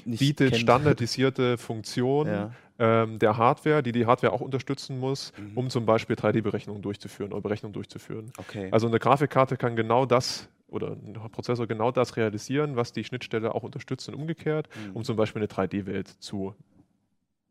[0.06, 0.62] nicht bietet kennt.
[0.62, 2.50] standardisierte Funktionen Ja.
[2.84, 5.56] Ähm, der Hardware, die die Hardware auch unterstützen muss, Mhm.
[5.56, 8.32] um zum Beispiel 3D-Berechnungen durchzuführen oder Berechnungen durchzuführen.
[8.38, 8.68] Okay.
[8.72, 13.54] Also eine Grafikkarte kann genau das oder ein Prozessor genau das realisieren, was die Schnittstelle
[13.54, 14.96] auch unterstützt und umgekehrt, Mhm.
[14.96, 16.54] um zum Beispiel eine 3D-Welt zu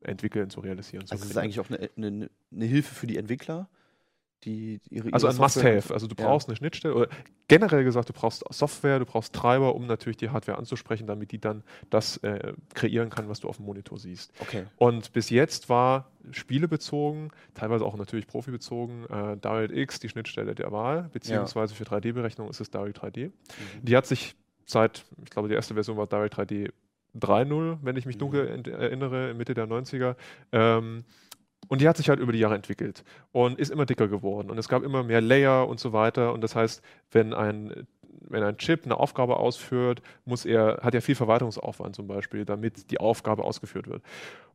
[0.01, 1.05] entwickeln, zu realisieren.
[1.05, 3.69] Zu also es ist eigentlich auch eine, eine, eine Hilfe für die Entwickler,
[4.43, 5.93] die ihre Also ihre ein Software- Must-Have.
[5.93, 6.25] Also du Ja.
[6.27, 7.07] brauchst eine Schnittstelle oder
[7.47, 11.39] generell gesagt, du brauchst Software, du brauchst Treiber, um natürlich die Hardware anzusprechen, damit die
[11.39, 14.31] dann das äh, kreieren kann, was du auf dem Monitor siehst.
[14.39, 14.65] Okay.
[14.77, 21.09] Und bis jetzt war spielebezogen, teilweise auch natürlich profibezogen, äh, DirectX die Schnittstelle der Wahl,
[21.13, 23.27] beziehungsweise für 3D-Berechnung ist es Direct 3D.
[23.27, 23.31] Mhm.
[23.83, 24.35] Die hat sich
[24.65, 26.71] seit, ich glaube, die erste Version war Direct 3D
[27.19, 28.19] 3.0, wenn ich mich Mhm.
[28.19, 30.15] dunkel erinnere, Mitte der 90er.
[30.51, 31.03] Ähm,
[31.67, 34.49] und die hat sich halt über die Jahre entwickelt und ist immer dicker geworden.
[34.49, 36.33] Und es gab immer mehr Layer und so weiter.
[36.33, 36.81] Und das heißt,
[37.11, 37.87] wenn ein,
[38.29, 42.91] wenn ein Chip eine Aufgabe ausführt, muss er, hat er viel Verwaltungsaufwand zum Beispiel, damit
[42.91, 44.01] die Aufgabe ausgeführt wird.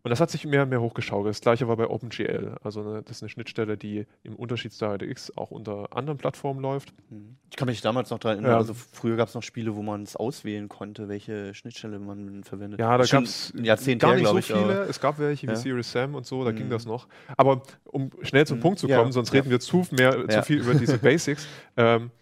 [0.02, 1.34] Und das hat sich mehr und mehr hochgeschaukelt.
[1.34, 2.58] Das gleiche war bei OpenGL.
[2.62, 6.60] Also eine, das ist eine Schnittstelle, die im Unterschied zu DirectX auch unter anderen Plattformen
[6.60, 6.92] läuft.
[7.10, 7.36] Mhm.
[7.50, 8.56] Ich kann mich damals noch daran erinnern, Ja.
[8.58, 12.78] also früher gab es noch Spiele, wo man es auswählen konnte, welche Schnittstelle man verwendet.
[12.78, 14.82] Ja, da gab es gar her, nicht so glaub ich, viele.
[14.82, 15.56] Es gab welche wie Ja.
[15.56, 16.70] Serious Sam und so, da ging Mhm.
[16.70, 17.08] das noch.
[17.36, 18.62] Aber um schnell zum Mhm.
[18.62, 18.98] Punkt zu Ja.
[19.00, 19.40] kommen, sonst Ja.
[19.40, 21.48] reden wir zu, mehr, zu viel über diese Basics.
[21.76, 22.12] Ähm,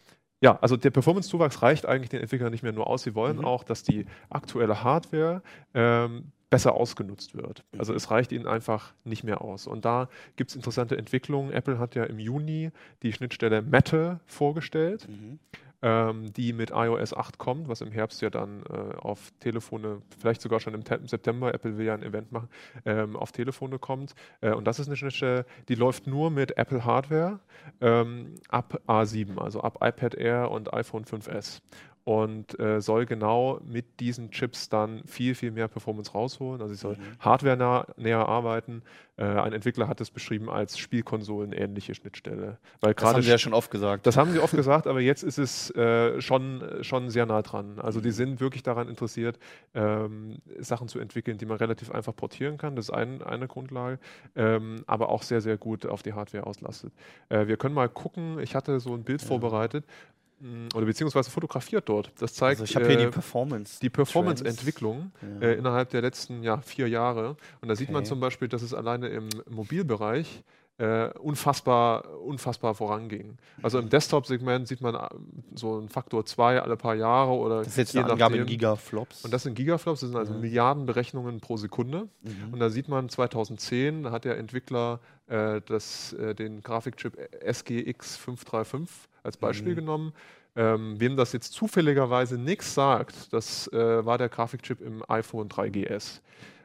[0.45, 3.03] ja, also der Performance-Zuwachs reicht eigentlich den Entwicklern nicht mehr nur aus.
[3.03, 3.45] Sie wollen Mhm.
[3.47, 5.41] auch, dass die aktuelle Hardware
[5.73, 7.65] ähm, besser ausgenutzt wird.
[7.79, 7.97] Also Mhm.
[7.97, 9.67] es reicht ihnen einfach nicht mehr aus.
[9.67, 11.51] Und da gibt es interessante Entwicklungen.
[11.51, 12.71] Apple hat ja im Juni
[13.03, 15.39] die Schnittstelle Metal vorgestellt Mhm.
[15.85, 20.41] Ähm, die mit iOS 8 kommt, was im Herbst ja dann äh, auf Telefone, vielleicht
[20.41, 22.49] sogar schon im Te September, Apple will ja ein Event machen,
[22.87, 24.15] ähm, auf Telefone kommt.
[24.41, 27.39] Äh, und das ist eine Schnittstelle, die läuft nur mit Apple Hardware
[27.83, 31.61] ähm, ab A7, also ab iPad Air und iPhone 5S.
[32.05, 36.61] Und äh, soll genau mit diesen Chips dann viel, viel mehr Performance rausholen.
[36.61, 37.19] Also sie soll Mhm.
[37.21, 38.83] hardware näher arbeiten.
[39.17, 42.59] Äh, ein Entwickler hat es beschrieben als Spielkonsolen-ähnliche Schnittstelle.
[42.83, 44.07] Weil Das haben sie ja schon oft gesagt.
[44.07, 47.79] das haben sie oft gesagt, aber jetzt ist es äh, schon, schon sehr nah dran.
[47.79, 48.13] Also die Mhm.
[48.13, 49.39] sind wirklich daran interessiert,
[49.75, 52.77] ähm, Sachen zu entwickeln, die man relativ einfach portieren kann.
[52.77, 53.99] Das ist ein, eine Grundlage,
[54.37, 56.93] ähm, aber auch sehr, sehr gut auf die Hardware auslastet.
[57.31, 59.29] Äh, wir können mal gucken, ich hatte so ein Bild Ja.
[59.29, 59.87] vorbereitet
[60.75, 62.11] oder beziehungsweise fotografiert dort.
[62.19, 63.79] Das zeigt also ich habe hier die äh, Performance.
[63.81, 65.43] die Performance-Entwicklung Trends.
[65.45, 67.37] äh, innerhalb der letzten ja, vier Jahre.
[67.61, 68.09] Und da sieht man Okay.
[68.09, 70.43] zum Beispiel, dass es alleine im Mobilbereich
[70.77, 73.39] äh, unfassbar, unfassbar voranging.
[73.63, 73.85] Also Mhm.
[73.85, 75.09] im Desktop-Segment sieht man äh,
[75.55, 78.47] so einen Faktor 2 alle paar Jahre oder Das ist jetzt je eine Angabe in.
[78.47, 79.25] Gigaflops.
[79.25, 80.39] Und das sind Gigaflops, das sind also Ja.
[80.41, 82.09] Milliarden Berechnungen pro Sekunde.
[82.23, 82.53] Mhm.
[82.55, 88.17] Und da sieht man 2010, da hat der Entwickler äh, das, äh, den Grafikchip SGX
[88.17, 88.91] 535
[89.25, 89.77] als Beispiel Mhm.
[89.77, 90.13] genommen.
[90.57, 96.21] Ähm, wem das jetzt zufälligerweise nichts sagt, das äh, war der Grafikchip im iPhone 3GS.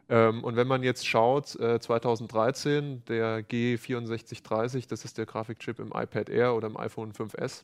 [0.10, 5.88] Ähm, und wenn man jetzt schaut, äh, 2013, der G6430, das ist der Grafikchip im
[5.96, 7.64] iPad Air oder im iPhone 5S.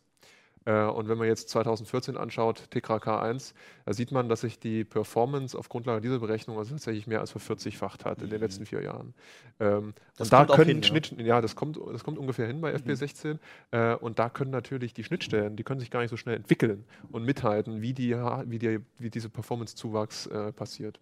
[0.65, 3.53] Äh, und wenn man jetzt 2014 anschaut, Tegra K1,
[3.85, 7.31] da sieht man, dass sich die Performance auf Grundlage dieser Berechnung also tatsächlich mehr als
[7.31, 8.43] vervierzigsfacht hat in den Mhm.
[8.43, 9.13] letzten vier Jahren.
[9.59, 10.87] Ähm, Das und da können hin, ja.
[10.87, 12.77] Schnitt, ja, das kommt, das kommt ungefähr hin bei Mhm.
[12.77, 13.39] FP16.
[13.71, 16.83] Äh, und da können natürlich die Schnittstellen, die können sich gar nicht so schnell entwickeln
[17.11, 20.99] und mithalten, wie, die, wie, die, wie diese Performance-Zuwachs äh, passiert.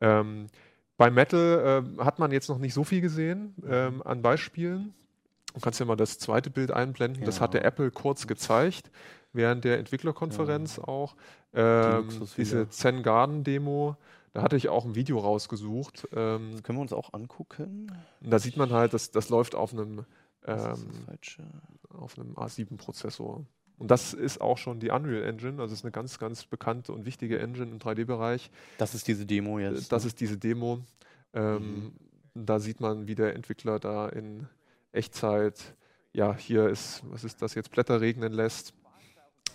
[0.00, 0.46] Ähm,
[0.96, 3.68] bei Metal äh, hat man jetzt noch nicht so viel gesehen Mhm.
[3.70, 4.94] ähm, an Beispielen.
[5.54, 7.24] Du kannst ja mal das zweite Bild einblenden.
[7.24, 7.42] Das Ja.
[7.42, 8.90] hatte Apple kurz gezeigt,
[9.32, 11.16] während der Entwicklerkonferenz auch.
[11.52, 12.68] Ähm, Luxus diese.
[12.68, 13.96] Zen Garden Demo,
[14.32, 16.08] da hatte ich auch ein Video rausgesucht.
[16.14, 17.90] Ähm, Das können wir uns auch angucken.
[18.20, 20.04] da sieht man halt, dass das läuft auf einem,
[20.42, 21.36] Das ähm, das
[21.98, 23.44] auf einem A7-Prozessor.
[23.78, 27.06] Und das ist auch schon die Unreal Engine, also ist eine ganz, ganz bekannte und
[27.06, 28.50] wichtige Engine im 3D-Bereich.
[28.78, 29.90] Das ist diese Demo jetzt.
[29.90, 30.08] Das ne?
[30.08, 30.80] ist diese Demo.
[31.32, 31.92] Ähm,
[32.34, 34.46] Da sieht man, wie der Entwickler da in
[34.92, 35.74] Echtzeit,
[36.12, 38.74] ja, hier ist, was ist das jetzt, Blätter regnen lässt.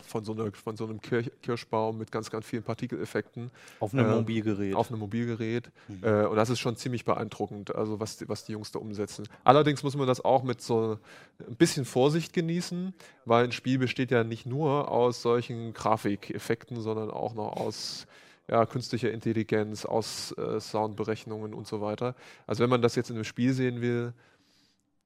[0.07, 4.05] Von so, einer, von so einem Kirch, Kirschbaum mit ganz, ganz vielen Partikeleffekten auf einem
[4.05, 4.75] äh, Mobilgerät.
[4.75, 5.71] auf einem Mobilgerät.
[5.87, 6.03] Mhm.
[6.03, 9.27] Äh, und das ist schon ziemlich beeindruckend, also was die, was die Jungs da umsetzen.
[9.43, 10.99] Allerdings muss man das auch mit so
[11.39, 12.93] ein bisschen Vorsicht genießen,
[13.25, 18.05] weil ein Spiel besteht ja nicht nur aus solchen Grafikeffekten, sondern auch noch aus
[18.47, 22.15] ja, künstlicher Intelligenz, aus äh, Soundberechnungen und so weiter.
[22.45, 24.13] Also wenn man das jetzt in einem Spiel sehen will,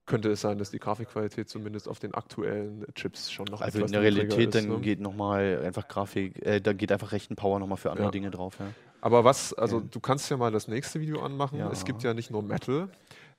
[0.10, 3.86] könnte es sein, dass die Grafikqualität zumindest auf den aktuellen Chips schon noch also in
[3.86, 4.82] etwas der niedriger Realität ist, dann ne?
[4.82, 8.12] geht nochmal einfach Grafik, äh, da geht einfach Rechenpower nochmal für andere Ja.
[8.12, 8.58] Dinge drauf.
[8.60, 8.68] Ja.
[9.00, 11.60] Aber was, also du kannst ja mal das nächste Video anmachen.
[11.60, 11.72] Ja.
[11.72, 12.90] Es gibt ja nicht nur Metal.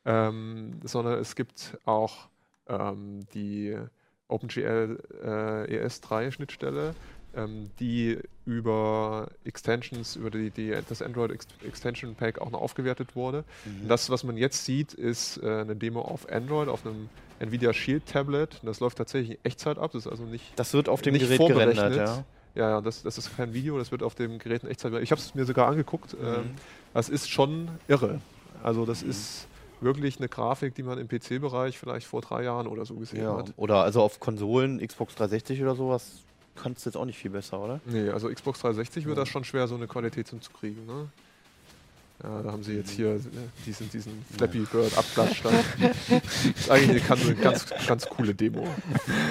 [0.07, 2.29] ähm, sondern es gibt auch
[2.69, 3.77] ähm, die
[4.29, 6.95] OpenGL äh, ES3 Schnittstelle,
[7.37, 13.15] ähm, die über Extensions, über die, die das Android Ex Extension Pack auch noch aufgewertet
[13.15, 13.45] wurde.
[13.65, 13.89] Mhm.
[13.89, 17.09] Das, was man jetzt sieht, ist äh, eine Demo auf Android, auf einem
[17.39, 18.61] Nvidia Shield Tablet.
[18.63, 19.93] Das läuft tatsächlich in Echtzeit ab.
[19.93, 20.53] Das ist also nicht.
[20.57, 22.25] Das wird auf dem Gerät gerendert, ja.
[22.57, 24.93] Ja, das, das ist kein Video, das wird auf dem Gerät in Echtzeit.
[25.03, 26.15] Ich habe es mir sogar angeguckt.
[26.15, 26.27] Mhm.
[26.27, 26.51] Ähm,
[26.93, 28.21] das ist schon irre.
[28.63, 29.11] Also das mhm.
[29.11, 29.47] ist
[29.81, 33.37] wirklich eine Grafik, die man im PC-Bereich vielleicht vor drei Jahren oder so gesehen ja.
[33.37, 33.53] hat.
[33.57, 36.25] Oder also auf Konsolen, Xbox 360 oder sowas,
[36.63, 37.81] kannst du jetzt auch nicht viel besser, oder?
[37.87, 40.87] Nee, also Xbox 360 wird das schon schwer, so eine Qualität hinzukriegen.
[40.87, 41.09] Ne?
[42.23, 43.21] Ja, da haben sie jetzt hier äh,
[43.65, 45.43] diesen, diesen Flappy Bird Abklatsch.
[45.43, 48.69] das ist eigentlich eine ganz, ganz coole Demo.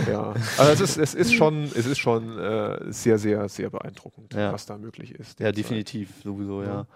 [0.08, 0.34] Ja.
[0.58, 4.52] Also es ist, es ist schon, es ist schon äh, sehr, sehr, sehr beeindruckend, ja.
[4.52, 5.40] was da möglich ist.
[5.40, 6.68] Ja, definitiv, sowieso, ja.
[6.68, 6.88] ja.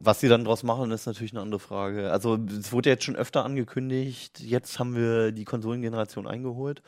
[0.00, 2.12] Was sie dann daraus machen, ist natürlich eine andere Frage.
[2.12, 6.82] Also es wurde jetzt schon öfter angekündigt, jetzt haben wir die Konsolengeneration eingeholt.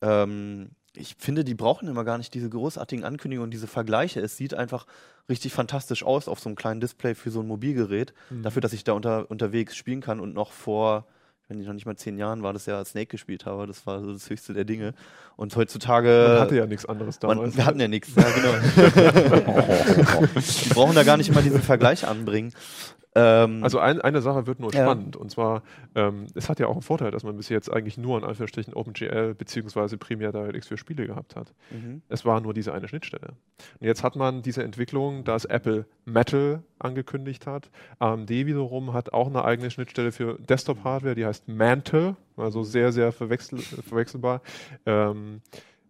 [0.00, 4.20] Ähm, ich finde, die brauchen immer gar nicht diese großartigen Ankündigungen und diese Vergleiche.
[4.20, 4.86] Es sieht einfach
[5.28, 8.42] richtig fantastisch aus auf so einem kleinen Display für so ein Mobilgerät, mhm.
[8.42, 11.06] dafür, dass ich da unter, unterwegs spielen kann und noch vor,
[11.48, 13.66] wenn ich noch nicht mal zehn Jahren war, das ja Snake gespielt habe.
[13.66, 14.94] Das war so das höchste der Dinge.
[15.36, 16.26] Und heutzutage.
[16.28, 17.40] Man hatte ja nichts anderes damals.
[17.40, 18.52] Man, wir hatten ja nichts, ja, genau.
[20.36, 22.52] die brauchen da gar nicht immer diesen Vergleich anbringen.
[23.14, 24.82] Ähm, also ein, eine Sache wird nur ja.
[24.82, 25.62] spannend und zwar,
[25.94, 28.72] ähm, es hat ja auch einen Vorteil, dass man bis jetzt eigentlich nur in Anführungsstrichen
[28.72, 29.96] OpenGL bzw.
[29.98, 31.52] primär DirectX für Spiele gehabt hat.
[31.70, 32.02] Mhm.
[32.08, 33.34] Es war nur diese eine Schnittstelle.
[33.80, 37.70] Und jetzt hat man diese Entwicklung, dass Apple Metal angekündigt hat.
[37.98, 43.12] AMD wiederum hat auch eine eigene Schnittstelle für Desktop-Hardware, die heißt Mantle, also sehr, sehr
[43.12, 44.40] verwechsel verwechselbar.
[44.86, 45.42] Ähm,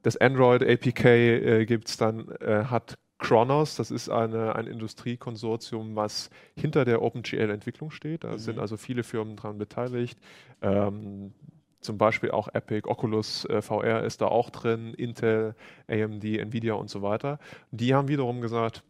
[0.03, 5.95] das Android APK äh, gibt es dann, äh, hat Kronos, das ist eine, ein Industriekonsortium,
[5.95, 8.25] was hinter der OpenGL-Entwicklung steht.
[8.25, 8.39] Da mhm.
[8.39, 10.19] sind also viele Firmen daran beteiligt.
[10.61, 11.33] Ähm,
[11.81, 15.55] zum Beispiel auch Epic, Oculus äh, VR ist da auch drin, Intel,
[15.89, 17.39] AMD, Nvidia und so weiter.
[17.71, 18.83] Die haben wiederum gesagt,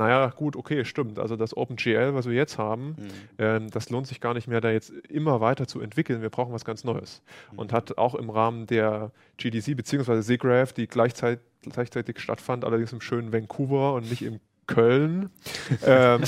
[0.00, 1.18] naja, gut, okay, stimmt.
[1.18, 3.10] Also das OpenGL, was wir jetzt haben, mhm.
[3.36, 6.22] ähm, das lohnt sich gar nicht mehr, da jetzt immer weiter zu entwickeln.
[6.22, 7.20] Wir brauchen was ganz Neues.
[7.52, 7.58] Mhm.
[7.58, 10.22] Und hat auch im Rahmen der GDC bzw.
[10.22, 15.30] SIGGRAPH, die gleichzeitig, gleichzeitig stattfand, allerdings im schönen Vancouver und nicht im Köln
[15.84, 16.22] ähm,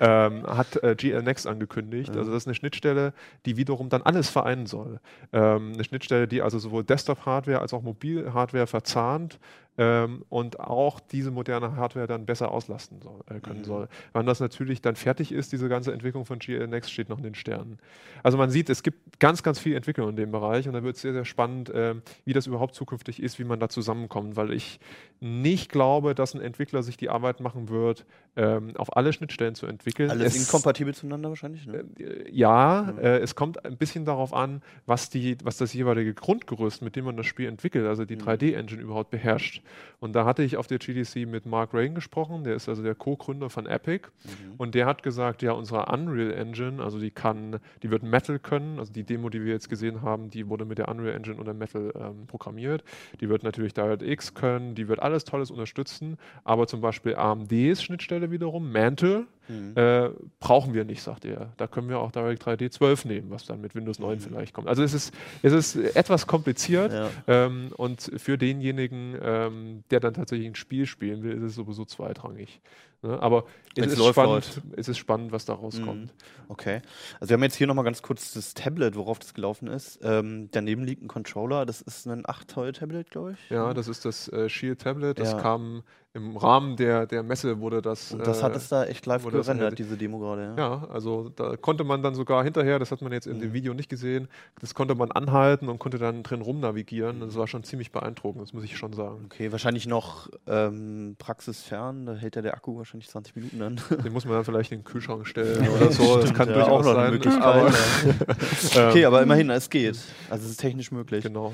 [0.00, 2.16] ähm, hat äh, GL Next angekündigt.
[2.16, 3.12] Also das ist eine Schnittstelle,
[3.44, 5.00] die wiederum dann alles vereinen soll.
[5.32, 9.38] Ähm, eine Schnittstelle, die also sowohl Desktop-Hardware als auch Mobil-Hardware verzahnt
[9.78, 13.64] ähm, und auch diese moderne Hardware dann besser auslasten soll, äh, können mhm.
[13.64, 13.88] soll.
[14.12, 17.24] Wann das natürlich dann fertig ist, diese ganze Entwicklung von GL Next steht noch in
[17.24, 17.78] den Sternen.
[18.24, 20.96] Also man sieht, es gibt ganz, ganz viel Entwicklung in dem Bereich und da wird
[20.96, 24.52] es sehr, sehr spannend, äh, wie das überhaupt zukünftig ist, wie man da zusammenkommt, weil
[24.52, 24.80] ich
[25.20, 28.04] nicht glaube, dass ein Entwickler sich die Arbeit machen wird,
[28.38, 30.10] ähm, auf alle Schnittstellen zu entwickeln.
[30.10, 31.66] Alles es, inkompatibel zueinander wahrscheinlich?
[31.66, 31.84] Ne?
[31.98, 32.98] Äh, ja, ja.
[32.98, 37.06] Äh, es kommt ein bisschen darauf an, was, die, was das jeweilige Grundgerüst, mit dem
[37.06, 38.22] man das Spiel entwickelt, also die mhm.
[38.22, 39.62] 3D-Engine überhaupt beherrscht.
[39.98, 42.94] Und da hatte ich auf der GDC mit Mark Reagan gesprochen, der ist also der
[42.94, 44.08] Co-Gründer von Epic.
[44.22, 44.54] Mhm.
[44.56, 48.78] Und der hat gesagt, ja, unsere Unreal Engine, also die kann, die wird Metal können,
[48.78, 51.54] also die Demo, die wir jetzt gesehen haben, die wurde mit der Unreal Engine unter
[51.54, 52.84] Metal ähm, programmiert.
[53.20, 58.27] Die wird natürlich DirectX können, die wird alles Tolles unterstützen, aber zum Beispiel AMDs Schnittstelle
[58.30, 59.72] wiederum, Mantle, Mhm.
[59.76, 60.10] Äh,
[60.40, 61.52] brauchen wir nicht, sagt er.
[61.56, 64.20] Da können wir auch Direct 3D 12 nehmen, was dann mit Windows 9 mhm.
[64.20, 64.68] vielleicht kommt.
[64.68, 67.08] Also es ist, es ist etwas kompliziert ja.
[67.26, 71.84] ähm, und für denjenigen, ähm, der dann tatsächlich ein Spiel spielen will, ist es sowieso
[71.84, 72.60] zweitrangig.
[73.02, 73.20] Ne?
[73.22, 73.44] Aber
[73.76, 76.06] es ist, spannend, es ist spannend, was da rauskommt.
[76.06, 76.10] Mhm.
[76.48, 76.82] Okay.
[77.20, 80.00] Also wir haben jetzt hier nochmal ganz kurz das Tablet, worauf das gelaufen ist.
[80.02, 83.50] Ähm, daneben liegt ein Controller, das ist ein 8-Zoll-Tablet, glaube ich.
[83.50, 85.18] Ja, das ist das äh, Shield Tablet.
[85.18, 85.40] Das ja.
[85.40, 85.84] kam
[86.18, 88.12] im Rahmen der, der Messe wurde das.
[88.12, 90.54] Und das hat es da echt live gerendert, diese Demo gerade.
[90.56, 90.56] Ja.
[90.56, 90.88] ja.
[90.90, 93.40] also da konnte man dann sogar hinterher, das hat man jetzt in mhm.
[93.40, 94.28] dem Video nicht gesehen,
[94.60, 97.20] das konnte man anhalten und konnte dann drin rumnavigieren.
[97.20, 99.22] Das war schon ziemlich beeindruckend, das muss ich schon sagen.
[99.26, 103.80] Okay, wahrscheinlich noch ähm, praxisfern, da hält ja der Akku wahrscheinlich 20 Minuten an.
[104.04, 106.18] Den muss man dann vielleicht in den Kühlschrank stellen oder so.
[106.18, 107.10] Das kann ja, durchaus auch noch sein.
[107.12, 107.42] Möglichkeit.
[107.42, 107.72] Aber
[108.90, 109.98] okay, aber immerhin, es geht.
[110.28, 111.24] Also es ist technisch möglich.
[111.24, 111.52] Genau.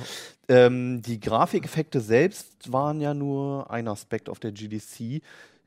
[0.48, 5.22] Ähm, die Grafikeffekte selbst waren ja nur ein Aspekt auf der GDC.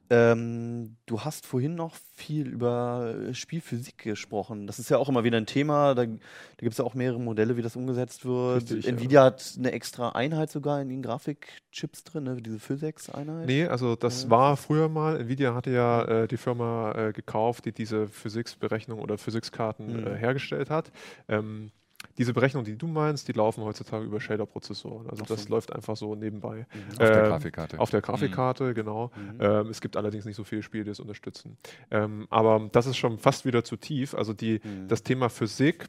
[0.09, 4.65] Ähm, du hast vorhin noch viel über Spielphysik gesprochen.
[4.65, 5.95] Das ist ja auch immer wieder ein Thema.
[5.95, 6.11] Da, da
[6.57, 8.71] gibt es ja auch mehrere Modelle, wie das umgesetzt wird.
[8.71, 9.25] Richtig, Nvidia ja.
[9.25, 12.37] hat eine extra Einheit sogar in den Grafikchips drin, ne?
[12.41, 13.47] diese Physics-Einheit.
[13.47, 14.29] Nee, also das ja.
[14.29, 15.19] war früher mal.
[15.19, 20.07] Nvidia hatte ja äh, die Firma äh, gekauft, die diese Physiksberechnung oder Physikskarten mhm.
[20.07, 20.91] äh, hergestellt hat.
[21.27, 21.71] Ähm,
[22.17, 25.09] diese Berechnungen, die du meinst, die laufen heutzutage über Shader-Prozessoren.
[25.09, 25.35] Also so.
[25.35, 26.65] das läuft einfach so nebenbei.
[26.73, 26.91] Mhm.
[26.91, 27.79] Auf der ähm, Grafikkarte.
[27.79, 28.73] Auf der Grafikkarte, mhm.
[28.73, 29.11] genau.
[29.15, 29.37] Mhm.
[29.39, 31.57] Ähm, es gibt allerdings nicht so viele Spiele, die es unterstützen.
[31.91, 34.15] Ähm, aber das ist schon fast wieder zu tief.
[34.15, 34.87] Also die, mhm.
[34.87, 35.85] das Thema Physik,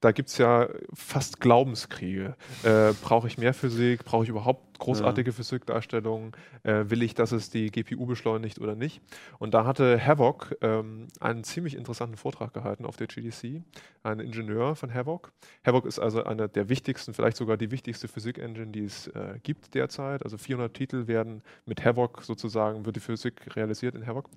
[0.00, 2.34] da gibt es ja fast Glaubenskriege.
[2.62, 4.04] Äh, Brauche ich mehr Physik?
[4.04, 5.36] Brauche ich überhaupt großartige ja.
[5.36, 6.32] Physikdarstellungen?
[6.62, 9.02] Äh, will ich, dass es die GPU beschleunigt oder nicht?
[9.38, 13.62] Und da hatte Havok ähm, einen ziemlich interessanten Vortrag gehalten auf der GDC,
[14.02, 15.32] ein Ingenieur von Havok.
[15.66, 19.74] Havok ist also eine der wichtigsten, vielleicht sogar die wichtigste Physik-Engine, die es äh, gibt
[19.74, 20.24] derzeit.
[20.24, 24.30] Also 400 Titel werden mit Havok sozusagen, wird die Physik realisiert in Havok.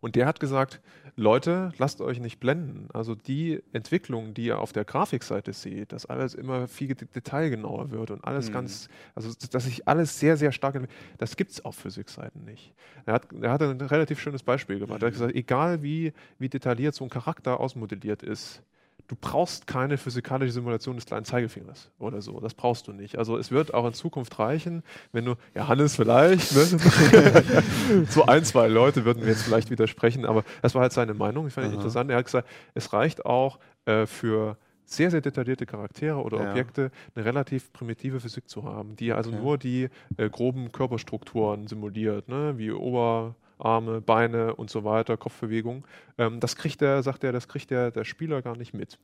[0.00, 0.80] Und der hat gesagt,
[1.16, 2.88] Leute, lasst euch nicht blenden.
[2.92, 8.12] Also die Entwicklung, die ihr auf der Grafikseite seht, dass alles immer viel detailgenauer wird
[8.12, 8.54] und alles mhm.
[8.54, 10.88] ganz, also dass sich alles sehr, sehr stark,
[11.18, 12.72] das gibt es auf Physikseiten nicht.
[13.04, 15.02] Er hat, er hat ein relativ schönes Beispiel gemacht.
[15.02, 15.18] Er hat mhm.
[15.18, 18.62] gesagt, egal wie, wie detailliert so ein Charakter ausmodelliert ist,
[19.08, 22.40] du brauchst keine physikalische Simulation des kleinen Zeigefingers oder so.
[22.40, 23.18] Das brauchst du nicht.
[23.18, 24.82] Also es wird auch in Zukunft reichen,
[25.12, 28.04] wenn du, ja Hannes vielleicht, ne?
[28.08, 31.46] so ein, zwei Leute würden mir jetzt vielleicht widersprechen, aber das war halt seine Meinung.
[31.46, 32.10] Ich fand ihn interessant.
[32.10, 36.50] Er hat gesagt, es reicht auch äh, für sehr, sehr detaillierte Charaktere oder ja.
[36.50, 39.40] Objekte eine relativ primitive Physik zu haben, die also okay.
[39.40, 42.54] nur die äh, groben Körperstrukturen simuliert, ne?
[42.56, 45.84] wie Ober- Arme, Beine und so weiter, Kopfbewegung.
[46.16, 48.98] Ähm, das kriegt der, sagt er, das kriegt der, der Spieler gar nicht mit.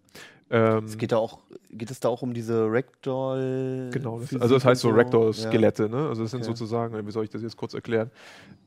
[0.51, 1.39] Ähm, es geht, da auch,
[1.71, 3.91] geht es da auch um diese Ragdoll?
[3.93, 5.89] Genau, das, also das heißt so Ragdoll-Skelette, ja.
[5.89, 6.09] ne?
[6.09, 6.51] Also das sind okay.
[6.51, 8.11] sozusagen, wie soll ich das jetzt kurz erklären?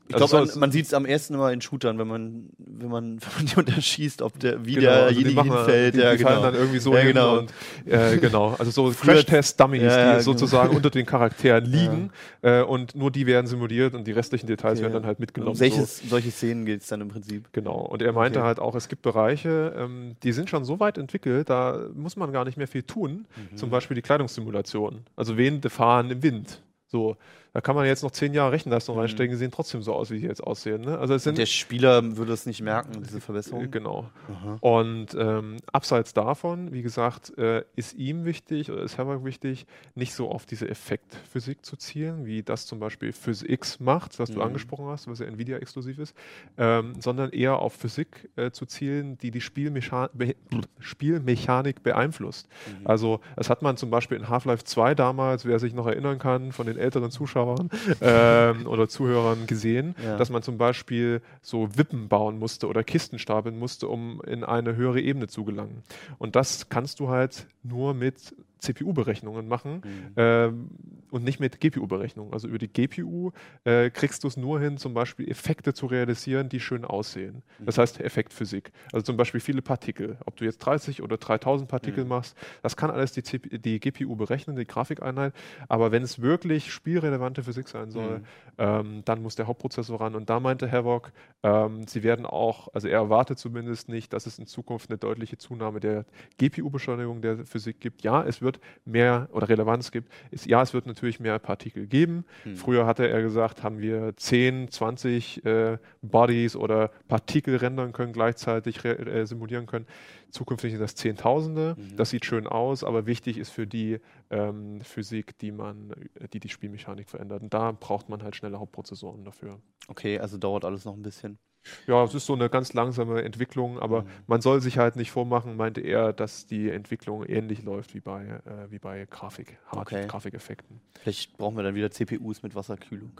[0.08, 2.88] Ich also glaube, man, man sieht es am ersten immer in Shootern, wenn man, wenn
[2.88, 5.94] man, wenn man jemanden schießt, ob der, wie genau, also derjenige also hinfällt.
[5.94, 6.30] Die, ja, die genau.
[6.30, 7.38] fallen dann irgendwie so ja, genau.
[7.38, 7.52] Und,
[7.84, 8.56] äh, genau.
[8.58, 12.10] Also so Crash-Test-Dummies, ja, die sozusagen unter den Charakteren liegen
[12.40, 15.52] äh, und nur die werden simuliert und die restlichen Details werden dann halt mitgenommen.
[15.52, 16.08] Um solches, so.
[16.08, 17.52] solche Szenen geht es dann im Prinzip.
[17.52, 17.80] Genau.
[17.80, 18.46] Und er meinte okay.
[18.46, 22.32] halt auch, es gibt Bereiche, ähm, die sind schon so weit entwickelt, da muss man
[22.32, 23.26] gar nicht mehr viel tun.
[23.50, 23.56] Mhm.
[23.56, 25.04] Zum Beispiel die Kleidungssimulation.
[25.16, 26.62] Also wehende Fahren im Wind.
[26.86, 27.16] So,
[27.52, 29.00] da kann man jetzt noch zehn Jahre Rechenleistung mhm.
[29.00, 30.82] reinstecken, die sehen trotzdem so aus, wie die jetzt aussehen.
[30.82, 30.98] Ne?
[30.98, 33.70] Also sind, der Spieler würde es nicht merken, diese Verbesserung.
[33.70, 34.10] Genau.
[34.30, 34.58] Aha.
[34.60, 40.14] Und ähm, abseits davon, wie gesagt, äh, ist ihm wichtig oder ist Havok wichtig, nicht
[40.14, 44.34] so auf diese Effektphysik zu zielen, wie das zum Beispiel PhysX macht, was mhm.
[44.34, 46.14] du angesprochen hast, was ja Nvidia exklusiv ist,
[46.56, 50.34] ähm, sondern eher auf Physik äh, zu zielen, die die Spielmecha Be
[50.78, 52.48] Spielmechanik beeinflusst.
[52.66, 52.86] Mhm.
[52.86, 56.52] Also das hat man zum Beispiel in Half-Life 2 damals, wer sich noch erinnern kann,
[56.52, 57.70] von den älteren Zuschauern, Zuschauern
[58.00, 60.16] ähm, oder Zuhörern gesehen, ja.
[60.16, 64.76] dass man zum Beispiel so Wippen bauen musste oder Kisten stapeln musste, um in eine
[64.76, 65.82] höhere Ebene zu gelangen.
[66.18, 70.12] Und das kannst du halt nur mit CPU-Berechnungen machen mhm.
[70.16, 70.70] ähm,
[71.10, 72.32] und nicht mit GPU-Berechnungen.
[72.32, 73.32] Also über die GPU
[73.64, 77.42] äh, kriegst du es nur hin, zum Beispiel Effekte zu realisieren, die schön aussehen.
[77.58, 77.66] Mhm.
[77.66, 78.72] Das heißt Effektphysik.
[78.92, 80.18] Also zum Beispiel viele Partikel.
[80.26, 82.10] Ob du jetzt 30 oder 3000 Partikel mhm.
[82.10, 85.32] machst, das kann alles die, die, GPU berechnen, die Grafikeinheit.
[85.68, 88.24] Aber wenn es wirklich spielrelevante Physik sein soll, mhm.
[88.58, 90.14] ähm, dann muss der Hauptprozessor ran.
[90.14, 94.38] Und da meinte Havok, ähm, sie werden auch, also er erwartet zumindest nicht, dass es
[94.38, 96.04] in Zukunft eine deutliche Zunahme der
[96.38, 98.02] GPU-Beschleunigung der Physik gibt.
[98.02, 101.86] Ja, es wird wird mehr oder Relevanz gibt, ist, ja, es wird natürlich mehr Partikel
[101.86, 102.24] geben.
[102.44, 102.56] Hm.
[102.56, 108.84] Früher hatte er gesagt, haben wir 10, 20 äh, Bodies oder Partikel rendern können, gleichzeitig
[108.84, 109.86] äh, simulieren können.
[110.30, 111.76] Zukünftig sind das Zehntausende.
[111.78, 111.96] Mhm.
[111.96, 113.98] Das sieht schön aus, aber wichtig ist für die
[114.30, 115.94] ähm, Physik, die man,
[116.32, 117.42] die die Spielmechanik verändert.
[117.42, 119.58] Und da braucht man halt schnelle Hauptprozessoren dafür.
[119.88, 121.38] Okay, also dauert alles noch ein bisschen.
[121.86, 124.08] Ja, es ist so eine ganz langsame Entwicklung, aber mhm.
[124.26, 128.24] man soll sich halt nicht vormachen, meinte er, dass die Entwicklung ähnlich läuft wie bei,
[128.24, 130.06] äh, wie bei Grafik, Hard okay.
[130.06, 130.80] Grafikeffekten.
[131.02, 133.12] Vielleicht brauchen wir dann wieder CPUs mit Wasserkühlung.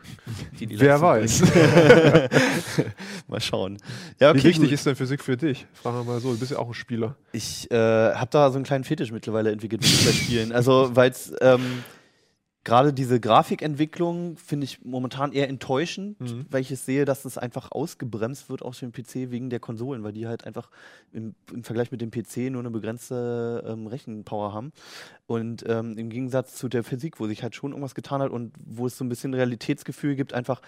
[0.59, 1.43] Die die Wer weiß.
[3.29, 3.79] mal schauen.
[4.21, 4.73] Ja, okay, wie wichtig gut.
[4.73, 5.67] ist denn Physik für dich?
[5.75, 7.17] Fragen wir mal so, du bist ja auch ein Spieler.
[7.33, 10.53] Ich äh, habe da so einen kleinen Fetisch mittlerweile entwickelt mit Spielen.
[10.53, 11.85] Also, weil es ähm,
[12.65, 16.47] gerade diese Grafikentwicklung finde ich momentan eher enttäuschend, mhm.
[16.51, 20.03] weil ich es sehe, dass es einfach ausgebremst wird auf dem PC wegen der Konsolen,
[20.03, 20.71] weil die halt einfach
[21.13, 24.73] im, im Vergleich mit dem PC nur eine begrenzte ähm, Rechenpower haben.
[25.27, 28.55] Und ähm, im Gegensatz zu der Physik, wo sich halt schon irgendwas getan hat und
[28.65, 30.61] wo es so ein bisschen Realitätsgefühl gibt, einfach,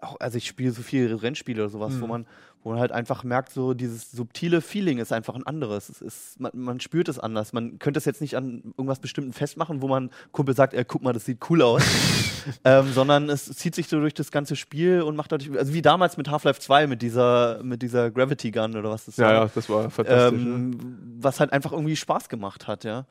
[0.00, 2.00] auch, also ich spiele so viele Rennspiele oder sowas, mhm.
[2.00, 2.26] wo man,
[2.62, 5.88] wo man halt einfach merkt, so dieses subtile Feeling ist einfach ein anderes.
[5.88, 7.52] Es ist, man, man spürt es anders.
[7.52, 11.02] Man könnte es jetzt nicht an irgendwas Bestimmten festmachen, wo man Kumpel sagt, ey, guck
[11.02, 11.82] mal, das sieht cool aus.
[12.64, 15.82] ähm, sondern es zieht sich so durch das ganze Spiel und macht dadurch, also wie
[15.82, 19.32] damals mit Half-Life 2 mit dieser, mit dieser Gravity Gun oder was das ja, war.
[19.32, 20.40] Ja, das war fantastisch.
[20.40, 20.78] Ähm, ja.
[21.20, 23.06] Was halt einfach irgendwie Spaß gemacht hat, ja.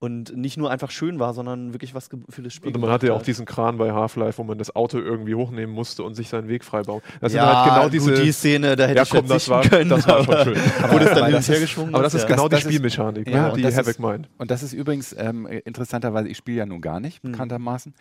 [0.00, 2.72] Und nicht nur einfach schön war, sondern wirklich was für das Spiel.
[2.72, 5.74] Und man hatte ja auch diesen Kran bei Half-Life, wo man das Auto irgendwie hochnehmen
[5.74, 7.02] musste und sich seinen Weg freibauen.
[7.20, 8.14] Das ja, sind halt genau diese.
[8.14, 10.62] Gut, die Szene, da hätte ja, ich komm, das war, können, das war schon schön.
[10.82, 12.28] Aber, wo das dann hin und her geschwungen Aber das ist ja.
[12.28, 14.28] genau das, die Spielmechanik, ist, ne, die Havoc meint.
[14.38, 17.32] Und das ist übrigens ähm, interessanterweise, ich spiele ja nun gar nicht, hm.
[17.32, 17.92] bekanntermaßen.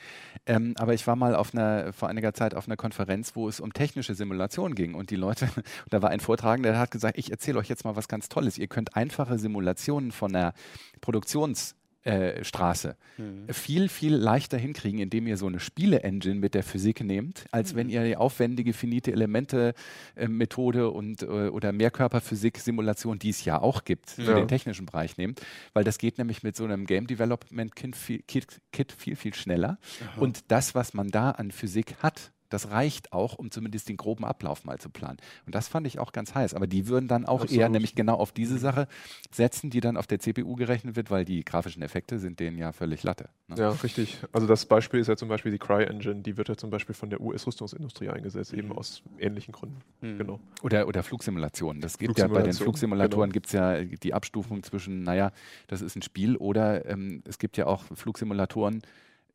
[0.45, 3.59] Ähm, aber ich war mal auf einer, vor einiger Zeit auf einer Konferenz, wo es
[3.59, 4.93] um technische Simulation ging.
[4.93, 5.49] Und die Leute,
[5.89, 8.59] da war ein Vortragender, der hat gesagt, ich erzähle euch jetzt mal was ganz Tolles.
[8.59, 10.53] Ihr könnt einfache Simulationen von einer
[11.01, 11.73] Produktions-
[12.07, 13.47] äh, Straße mhm.
[13.49, 17.77] viel, viel leichter hinkriegen, indem ihr so eine Spiele-Engine mit der Physik nehmt, als mhm.
[17.77, 23.83] wenn ihr die aufwendige finite Elemente-Methode äh, und äh, oder Mehrkörperphysik-Simulation, die es ja auch
[23.83, 24.23] gibt, ja.
[24.23, 25.41] für den technischen Bereich nehmt,
[25.73, 29.33] weil das geht nämlich mit so einem Game Development Kit viel, Kit, Kit viel, viel
[29.33, 29.77] schneller.
[30.01, 30.21] Aha.
[30.21, 34.25] Und das, was man da an Physik hat, das reicht auch, um zumindest den groben
[34.25, 35.17] Ablauf mal zu planen.
[35.45, 36.53] Und das fand ich auch ganz heiß.
[36.53, 37.61] Aber die würden dann auch Absolut.
[37.61, 38.59] eher nämlich genau auf diese mhm.
[38.59, 38.87] Sache
[39.31, 42.71] setzen, die dann auf der CPU gerechnet wird, weil die grafischen Effekte sind denen ja
[42.71, 43.29] völlig Latte.
[43.47, 43.55] Ne?
[43.57, 44.19] Ja, richtig.
[44.31, 47.09] Also das Beispiel ist ja zum Beispiel die Cry-Engine, die wird ja zum Beispiel von
[47.09, 48.59] der US-Rüstungsindustrie eingesetzt, mhm.
[48.59, 49.81] eben aus ähnlichen Gründen.
[50.01, 50.17] Mhm.
[50.17, 50.39] Genau.
[50.63, 51.81] Oder, oder Flugsimulationen.
[51.81, 53.33] Das gibt ja bei den Flugsimulatoren genau.
[53.33, 55.31] gibt es ja die Abstufung zwischen, naja,
[55.67, 58.81] das ist ein Spiel oder ähm, es gibt ja auch Flugsimulatoren,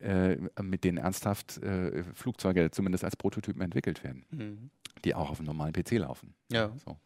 [0.03, 4.69] äh, mit denen ernsthaft äh, Flugzeuge zumindest als Prototypen entwickelt werden, mhm.
[5.05, 6.33] die auch auf einem normalen PC laufen.
[6.51, 6.71] Ja.
[6.85, 6.97] So.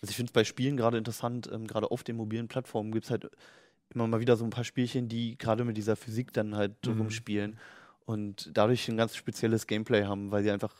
[0.00, 3.06] Also ich finde es bei Spielen gerade interessant, ähm, gerade auf den mobilen Plattformen gibt
[3.06, 3.28] es halt
[3.94, 7.00] immer mal wieder so ein paar Spielchen, die gerade mit dieser Physik dann halt mhm.
[7.00, 7.58] rumspielen
[8.04, 10.72] und dadurch ein ganz spezielles Gameplay haben, weil sie einfach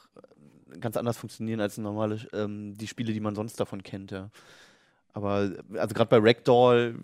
[0.73, 4.31] äh, ganz anders funktionieren als normale ähm, die Spiele, die man sonst davon kennt, ja.
[5.13, 6.97] Aber also gerade bei Ragdoll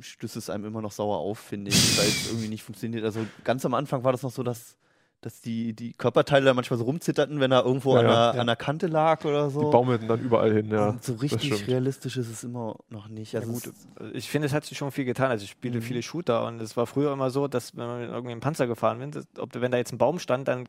[0.00, 3.04] stößt es einem immer noch sauer auf, finde ich, weil es irgendwie nicht funktioniert.
[3.04, 4.76] Also ganz am Anfang war das noch so, dass,
[5.20, 8.30] dass die, die Körperteile da manchmal so rumzitterten, wenn er irgendwo ja, an, der, ja.
[8.40, 9.64] an der Kante lag oder so.
[9.64, 10.90] Die baumelten dann überall hin, ja.
[10.90, 13.34] Und so richtig realistisch ist es immer noch nicht.
[13.34, 15.30] Also ja, gut, ich finde, es hat sich schon viel getan.
[15.30, 15.82] Also ich spiele mhm.
[15.82, 18.98] viele Shooter und es war früher immer so, dass wenn man irgendwie im Panzer gefahren
[18.98, 20.68] bin, ob, wenn da jetzt ein Baum stand, dann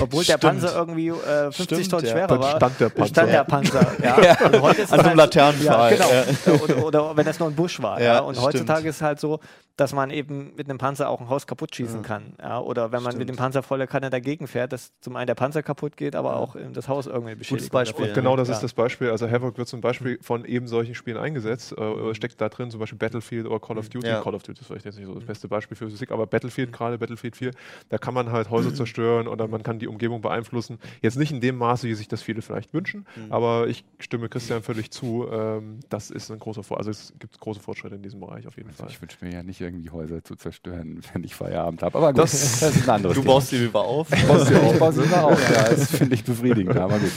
[0.00, 0.42] obwohl Stimmt.
[0.42, 2.40] der Panzer irgendwie äh, 50 Stimmt, Tonnen schwerer ja.
[2.40, 2.56] war.
[2.56, 3.08] Stand der Panzer.
[3.08, 4.20] Stand der Panzer, ja.
[4.22, 4.46] ja.
[4.46, 5.96] Und heute ist An so einem halt, Laternenpfahl.
[5.96, 6.64] Ja, genau.
[6.64, 8.00] Oder, oder, wenn das nur ein Busch war.
[8.00, 9.40] Ja, Und heutzutage ist es halt so,
[9.76, 12.06] dass man eben mit einem Panzer auch ein Haus kaputt schießen ja.
[12.06, 12.32] kann.
[12.40, 13.18] Ja, oder wenn man Stimmt.
[13.18, 16.36] mit dem Panzer voller Kanne dagegen fährt, dass zum einen der Panzer kaputt geht, aber
[16.36, 17.70] auch das Haus irgendwie beschädigt.
[17.70, 18.06] Beispiel.
[18.06, 19.10] Und genau das ist das Beispiel.
[19.10, 21.76] Also Havoc wird zum Beispiel von eben solchen Spielen eingesetzt.
[21.76, 24.06] Äh, steckt da drin zum Beispiel Battlefield oder Call of Duty.
[24.06, 24.22] Ja.
[24.22, 26.72] Call of Duty ist vielleicht jetzt nicht so das beste Beispiel für Physik, aber Battlefield,
[26.72, 27.50] gerade Battlefield 4,
[27.90, 30.78] da kann man halt Häuser zerstören oder man kann die Umgebung beeinflussen.
[31.02, 33.32] Jetzt nicht in dem Maße, wie sich das viele vielleicht wünschen, mhm.
[33.32, 35.28] aber ich stimme Christian völlig zu.
[35.30, 36.78] Ähm, das ist ein großer Fortschritt.
[36.78, 38.92] Also es gibt große Fortschritte in diesem Bereich auf jeden also Fall.
[38.92, 41.96] Ich wünsche mir ja nicht irgendwie Häuser zu zerstören, wenn ich Feierabend habe.
[41.96, 44.10] Aber gut, das, das, ist ein anderes Du baust sie lieber auf.
[44.12, 44.96] Ich baue sie auf.
[44.96, 45.50] lieber auf.
[45.50, 47.12] Ja, das finde ich befriedigend, aber gut.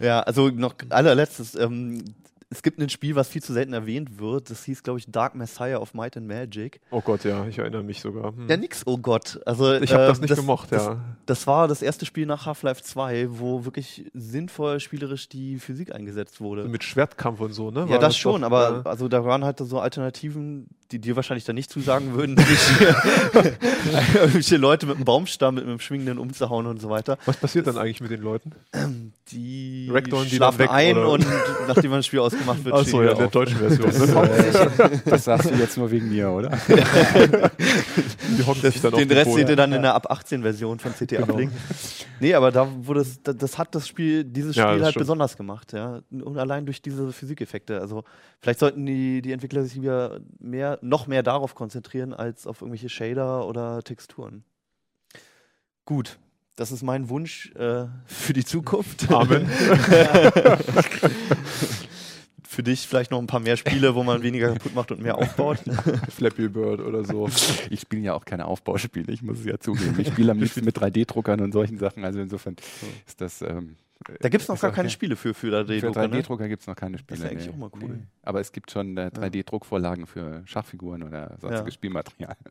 [0.00, 1.54] Ja, also noch allerletztes.
[1.54, 2.02] Ähm,
[2.48, 4.50] es gibt ein Spiel, was viel zu selten erwähnt wird.
[4.50, 6.80] Das hieß, glaube ich, Dark Messiah of Might and Magic.
[6.90, 8.36] Oh Gott, ja, ich erinnere mich sogar.
[8.36, 8.48] Hm.
[8.48, 9.40] Ja, nix, oh Gott.
[9.44, 10.78] Also, ich habe äh, das nicht das, gemocht, ja.
[10.78, 15.94] Das, das, war das erste Spiel nach Half-Life 2, wo wirklich sinnvoll spielerisch die Physik
[15.94, 16.64] eingevelzt wurde.
[16.68, 17.82] mit Schwertkampf und so, ne?
[17.82, 21.00] War ja, das, das schon, doch, aber äh, also da waren halt so Alternativen, die
[21.00, 22.36] dir wahrscheinlich dann nicht zusagen würden,
[24.14, 27.18] irgendwelche Leute mit einem Baumstamm, mit einem schwingenden umzuhauen und so weiter.
[27.26, 28.52] Was passiert dann eigentlich mit den Leuten?
[29.32, 31.10] Die, Ragdollen, die schlafen weg, ein oder?
[31.10, 31.26] und
[31.66, 33.86] nachdem man das Spiel ausgemacht wird, Achso, ja, in der deutschen Version.
[34.46, 36.50] Das, das sagst du jetzt nur wegen mir, oder?
[36.68, 40.92] die hocken sich dann Den Rest seht ihr dann in der ab 18 Version von
[40.92, 41.32] CT genau.
[41.32, 41.52] Uplink.
[42.20, 44.98] Nee, aber da wurde es, das hat das Spiel, dieses Spiel ja, halt stimmt.
[44.98, 46.00] besonders gemacht, ja.
[46.10, 47.80] Und allein durch diese Physikeffekte.
[47.80, 48.04] Also
[48.40, 52.88] vielleicht sollten die, die Entwickler sich wieder mehr, noch mehr darauf konzentrieren, als auf irgendwelche
[52.88, 54.44] Shader oder Texturen.
[55.84, 56.18] Gut,
[56.56, 59.10] das ist mein Wunsch äh, für die Zukunft.
[59.12, 59.48] Amen.
[62.56, 65.18] für dich vielleicht noch ein paar mehr Spiele, wo man weniger kaputt macht und mehr
[65.18, 65.58] aufbaut.
[66.08, 67.28] Flappy Bird oder so.
[67.68, 69.94] Ich spiele ja auch keine Aufbauspiele, ich muss es ja zugeben.
[70.00, 72.02] Ich spiele am liebsten mit 3D-Druckern und solchen Sachen.
[72.02, 72.56] Also insofern
[73.06, 73.76] ist das ähm,
[74.20, 76.02] da gibt es noch gar keine Spiele für, für 3D-Drucker.
[76.02, 76.48] Für 3D-Drucker ne?
[76.50, 77.18] gibt es noch keine Spiele.
[77.18, 77.52] Das ist eigentlich nee.
[77.52, 77.96] auch mal cool.
[77.96, 78.06] Nee.
[78.22, 81.70] Aber es gibt schon äh, 3D-Druckvorlagen für Schachfiguren oder sonstiges ja.
[81.72, 82.36] Spielmaterial.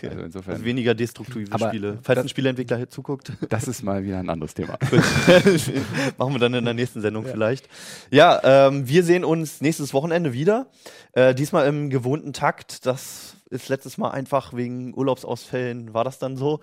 [0.00, 0.08] Okay.
[0.08, 0.52] Also insofern.
[0.54, 1.98] Also weniger destruktive Aber Spiele.
[2.02, 3.32] Falls ein Spieleentwickler hier zuguckt.
[3.48, 4.78] Das ist mal wieder ein anderes Thema.
[6.18, 7.32] Machen wir dann in der nächsten Sendung ja.
[7.32, 7.68] vielleicht.
[8.10, 10.68] Ja, ähm, wir sehen uns nächstes Wochenende wieder.
[11.12, 12.86] Äh, diesmal im gewohnten Takt.
[12.86, 16.60] Das ist letztes Mal einfach wegen Urlaubsausfällen, war das dann so.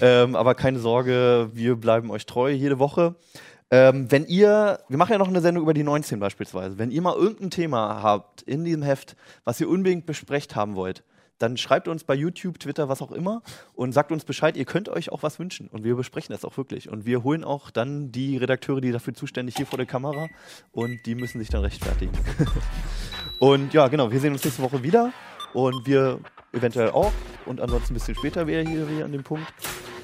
[0.00, 3.14] Ähm, aber keine Sorge, wir bleiben euch treu jede Woche.
[3.70, 7.00] Ähm, wenn ihr, wir machen ja noch eine Sendung über die 19 beispielsweise, wenn ihr
[7.00, 11.04] mal irgendein Thema habt in diesem Heft, was ihr unbedingt besprecht haben wollt,
[11.38, 13.42] dann schreibt uns bei YouTube, Twitter, was auch immer
[13.74, 16.56] und sagt uns Bescheid, ihr könnt euch auch was wünschen und wir besprechen das auch
[16.56, 16.88] wirklich.
[16.88, 20.28] Und wir holen auch dann die Redakteure, die dafür zuständig hier vor der Kamera
[20.70, 22.12] und die müssen sich dann rechtfertigen.
[23.40, 25.12] und ja, genau, wir sehen uns nächste Woche wieder
[25.54, 26.18] und wir
[26.52, 27.12] eventuell auch.
[27.46, 29.46] Und ansonsten ein bisschen später wäre hier wieder an dem Punkt.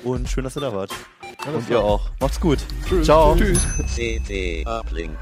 [0.04, 0.90] Und schön, dass ihr da wart.
[1.46, 2.10] Alles Und ihr auch.
[2.20, 2.58] Macht's gut.
[2.88, 3.06] Tschüss.
[3.06, 3.36] Ciao.
[3.36, 3.66] Tschüss.
[3.94, 5.16] CT Uplink.